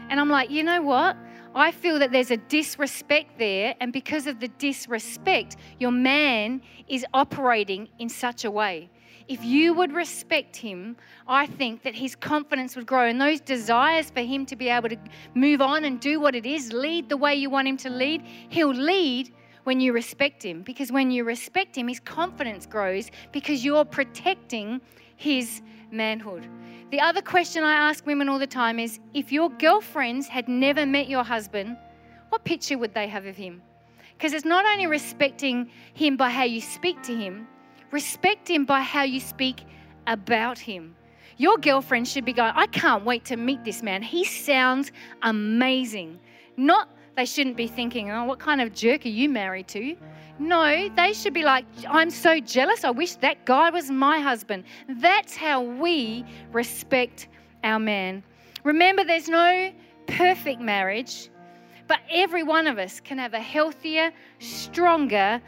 And 0.09 0.21
I'm 0.21 0.31
like, 0.31 0.51
you 0.51 0.63
know 0.63 0.83
what? 0.83 1.17
I 1.55 1.73
feel 1.73 1.99
that 1.99 2.13
there's 2.13 2.31
a 2.31 2.37
disrespect 2.37 3.39
there, 3.39 3.75
and 3.81 3.93
because 3.93 4.27
of 4.27 4.41
the 4.41 4.49
disrespect, 4.49 5.57
your 5.79 5.91
man 5.91 6.61
is 6.87 7.05
operating 7.15 7.89
in 7.99 8.09
such 8.09 8.45
a 8.45 8.51
way. 8.51 8.91
If 9.27 9.43
you 9.45 9.75
would 9.75 9.93
respect 9.93 10.55
him, 10.55 10.97
I 11.27 11.47
think 11.47 11.83
that 11.83 11.95
his 11.95 12.15
confidence 12.15 12.77
would 12.77 12.87
grow 12.87 13.09
and 13.09 13.21
those 13.21 13.41
desires 13.41 14.11
for 14.11 14.21
him 14.21 14.47
to 14.47 14.55
be 14.55 14.69
able 14.69 14.91
to 14.91 14.99
move 15.35 15.61
on 15.61 15.85
and 15.85 15.99
do 15.99 16.21
what 16.21 16.37
it 16.37 16.47
is, 16.47 16.73
lead 16.73 17.09
the 17.09 17.17
way 17.17 17.35
you 17.35 17.51
want 17.51 17.67
him 17.67 17.77
to 17.79 17.91
lead, 17.91 18.23
he'll 18.51 18.69
lead 18.69 19.33
when 19.65 19.81
you 19.81 19.93
respect 19.93 20.45
him. 20.45 20.63
Because 20.63 20.93
when 20.93 21.11
you 21.11 21.25
respect 21.25 21.77
him, 21.77 21.89
his 21.89 21.99
confidence 21.99 22.67
grows 22.67 23.11
because 23.33 23.65
you're 23.65 23.85
protecting 23.85 24.81
his 25.17 25.61
manhood. 25.91 26.47
The 26.93 27.01
other 27.01 27.21
question 27.21 27.65
I 27.65 27.75
ask 27.75 28.07
women 28.07 28.29
all 28.29 28.39
the 28.39 28.47
time 28.47 28.79
is 28.79 29.01
if 29.13 29.33
your 29.33 29.51
girlfriends 29.51 30.29
had 30.29 30.49
never 30.49 30.87
met 30.87 31.09
your 31.09 31.25
husband, 31.25 31.77
what 32.29 32.45
picture 32.45 32.79
would 32.79 32.95
they 32.95 33.09
have 33.09 33.27
of 33.27 33.37
him? 33.37 33.61
Because 34.17 34.33
it's 34.33 34.45
not 34.45 34.65
only 34.65 34.87
respecting 34.87 35.69
him 35.95 36.17
by 36.17 36.31
how 36.31 36.45
you 36.45 36.61
speak 36.61 37.03
to 37.03 37.15
him, 37.15 37.49
respect 37.91 38.49
him 38.49 38.65
by 38.65 38.83
how 38.83 39.03
you 39.03 39.19
speak 39.19 39.65
about 40.07 40.61
him. 40.61 40.95
Your 41.39 41.59
girlfriend 41.59 42.07
should 42.07 42.25
be 42.25 42.33
going, 42.33 42.53
I 42.55 42.67
can't 42.67 43.05
wait 43.05 43.25
to 43.27 43.37
meet 43.37 43.65
this 43.65 43.83
man. 43.83 44.01
He 44.01 44.25
sounds 44.25 44.93
amazing. 45.23 46.21
Not 46.57 46.89
they 47.17 47.25
shouldn't 47.25 47.57
be 47.57 47.67
thinking, 47.67 48.11
oh, 48.11 48.25
what 48.25 48.39
kind 48.39 48.61
of 48.61 48.73
jerk 48.73 49.05
are 49.07 49.09
you 49.09 49.29
married 49.29 49.67
to? 49.69 49.97
No, 50.39 50.91
they 50.97 51.13
should 51.15 51.33
be 51.33 51.45
like, 51.45 51.65
I'm 51.89 52.11
so 52.11 52.41
jealous. 52.41 52.85
I 52.85 52.91
wish 52.91 53.17
that 53.17 53.47
guy 53.47 53.71
was 53.71 53.91
my 53.91 54.21
husband. 54.21 54.65
That's 54.89 55.35
how 55.35 55.63
we 55.63 56.25
respect 56.53 57.29
our 57.65 57.79
man. 57.79 58.23
Remember, 58.63 59.03
there's 59.03 59.29
no 59.29 59.73
perfect 60.07 60.61
marriage, 60.61 61.31
but 61.89 62.01
every 62.11 62.43
one 62.43 62.67
of 62.67 62.79
us 62.79 63.01
can 63.01 63.17
have 63.19 63.33
a 63.33 63.41
healthier, 63.41 64.13
stronger, 64.39 65.41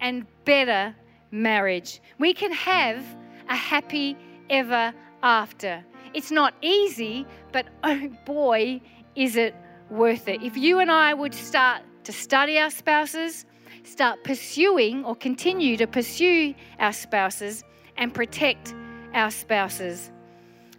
and 0.00 0.26
better 0.44 0.94
marriage. 1.30 2.00
We 2.18 2.34
can 2.34 2.52
have 2.52 3.04
a 3.48 3.54
happy 3.54 4.16
ever 4.50 4.92
after. 5.22 5.84
It's 6.14 6.30
not 6.30 6.54
easy, 6.62 7.26
but 7.52 7.66
oh 7.84 8.08
boy, 8.24 8.80
is 9.14 9.36
it 9.36 9.54
worth 9.88 10.26
it. 10.28 10.42
If 10.42 10.56
you 10.56 10.80
and 10.80 10.90
I 10.90 11.14
would 11.14 11.34
start 11.34 11.82
to 12.04 12.12
study 12.12 12.58
our 12.58 12.70
spouses, 12.70 13.44
start 13.84 14.22
pursuing 14.24 15.04
or 15.04 15.16
continue 15.16 15.76
to 15.76 15.86
pursue 15.86 16.54
our 16.78 16.92
spouses 16.92 17.64
and 17.96 18.14
protect 18.14 18.74
our 19.14 19.30
spouses. 19.30 20.10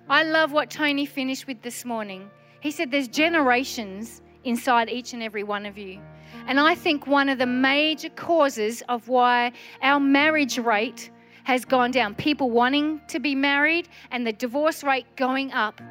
I 0.10 0.24
love 0.24 0.52
what 0.52 0.70
Tony 0.70 1.06
finished 1.06 1.48
with 1.48 1.62
this 1.62 1.86
morning. 1.86 2.30
He 2.62 2.72
said 2.72 2.92
there's 2.92 3.08
generations 3.08 4.22
inside 4.44 4.90
each 4.90 5.14
and 5.14 5.24
every 5.24 5.44
one 5.44 5.66
of 5.66 5.78
you. 5.78 6.00
And 6.48 6.60
I 6.60 6.76
think 6.76 7.08
one 7.08 7.30
of 7.30 7.38
the 7.38 7.46
major 7.46 8.10
causes 8.10 8.84
of 8.90 9.08
why 9.08 9.52
our 9.82 10.00
marriage 10.00 10.58
rate 10.58 11.12
has 11.44 11.66
gone 11.66 11.92
down, 11.92 12.16
people 12.16 12.50
wanting 12.52 13.02
to 13.08 13.20
be 13.20 13.36
married 13.36 13.88
and 14.12 14.26
the 14.26 14.34
divorce 14.34 14.84
rate 14.84 15.06
going 15.16 15.52
up, 15.52 15.82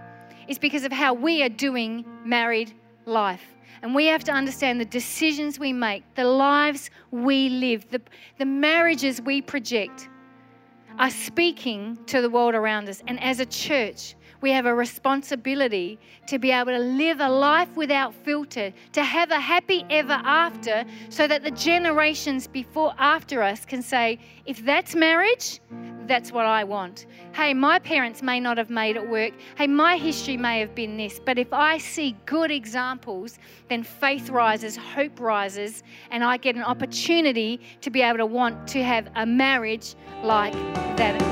is 0.48 0.58
because 0.58 0.84
of 0.84 0.92
how 0.92 1.14
we 1.14 1.42
are 1.42 1.48
doing 1.48 2.04
married 2.24 2.74
life 3.06 3.51
And 3.82 3.94
we 3.94 4.06
have 4.06 4.22
to 4.24 4.32
understand 4.32 4.80
the 4.80 4.84
decisions 4.84 5.58
we 5.58 5.72
make, 5.72 6.04
the 6.14 6.24
lives 6.24 6.90
we 7.10 7.48
live, 7.48 7.90
the, 7.90 8.00
the 8.38 8.44
marriages 8.44 9.20
we 9.20 9.42
project 9.42 10.08
are 10.98 11.10
speaking 11.10 11.98
to 12.06 12.22
the 12.22 12.30
world 12.30 12.54
around 12.54 12.88
us. 12.88 13.02
And 13.08 13.20
as 13.20 13.40
a 13.40 13.46
church, 13.46 14.14
we 14.42 14.50
have 14.50 14.66
a 14.66 14.74
responsibility 14.74 15.98
to 16.26 16.38
be 16.38 16.50
able 16.50 16.72
to 16.72 16.78
live 16.78 17.20
a 17.20 17.28
life 17.28 17.74
without 17.76 18.12
filter, 18.12 18.72
to 18.92 19.02
have 19.02 19.30
a 19.30 19.40
happy 19.40 19.86
ever 19.88 20.20
after, 20.24 20.84
so 21.08 21.26
that 21.26 21.42
the 21.42 21.50
generations 21.52 22.46
before 22.46 22.92
after 22.98 23.42
us 23.42 23.64
can 23.64 23.80
say, 23.80 24.18
if 24.44 24.62
that's 24.64 24.94
marriage, 24.94 25.60
that's 26.06 26.32
what 26.32 26.44
I 26.44 26.64
want. 26.64 27.06
Hey, 27.32 27.54
my 27.54 27.78
parents 27.78 28.22
may 28.22 28.40
not 28.40 28.58
have 28.58 28.68
made 28.68 28.96
it 28.96 29.08
work. 29.08 29.32
Hey, 29.56 29.68
my 29.68 29.96
history 29.96 30.36
may 30.36 30.58
have 30.58 30.74
been 30.74 30.96
this. 30.96 31.20
But 31.24 31.38
if 31.38 31.52
I 31.52 31.78
see 31.78 32.16
good 32.26 32.50
examples, 32.50 33.38
then 33.68 33.84
faith 33.84 34.28
rises, 34.28 34.76
hope 34.76 35.20
rises, 35.20 35.84
and 36.10 36.24
I 36.24 36.36
get 36.36 36.56
an 36.56 36.64
opportunity 36.64 37.60
to 37.80 37.90
be 37.90 38.02
able 38.02 38.18
to 38.18 38.26
want 38.26 38.66
to 38.68 38.82
have 38.82 39.08
a 39.14 39.24
marriage 39.24 39.94
like 40.22 40.52
that. 40.96 41.31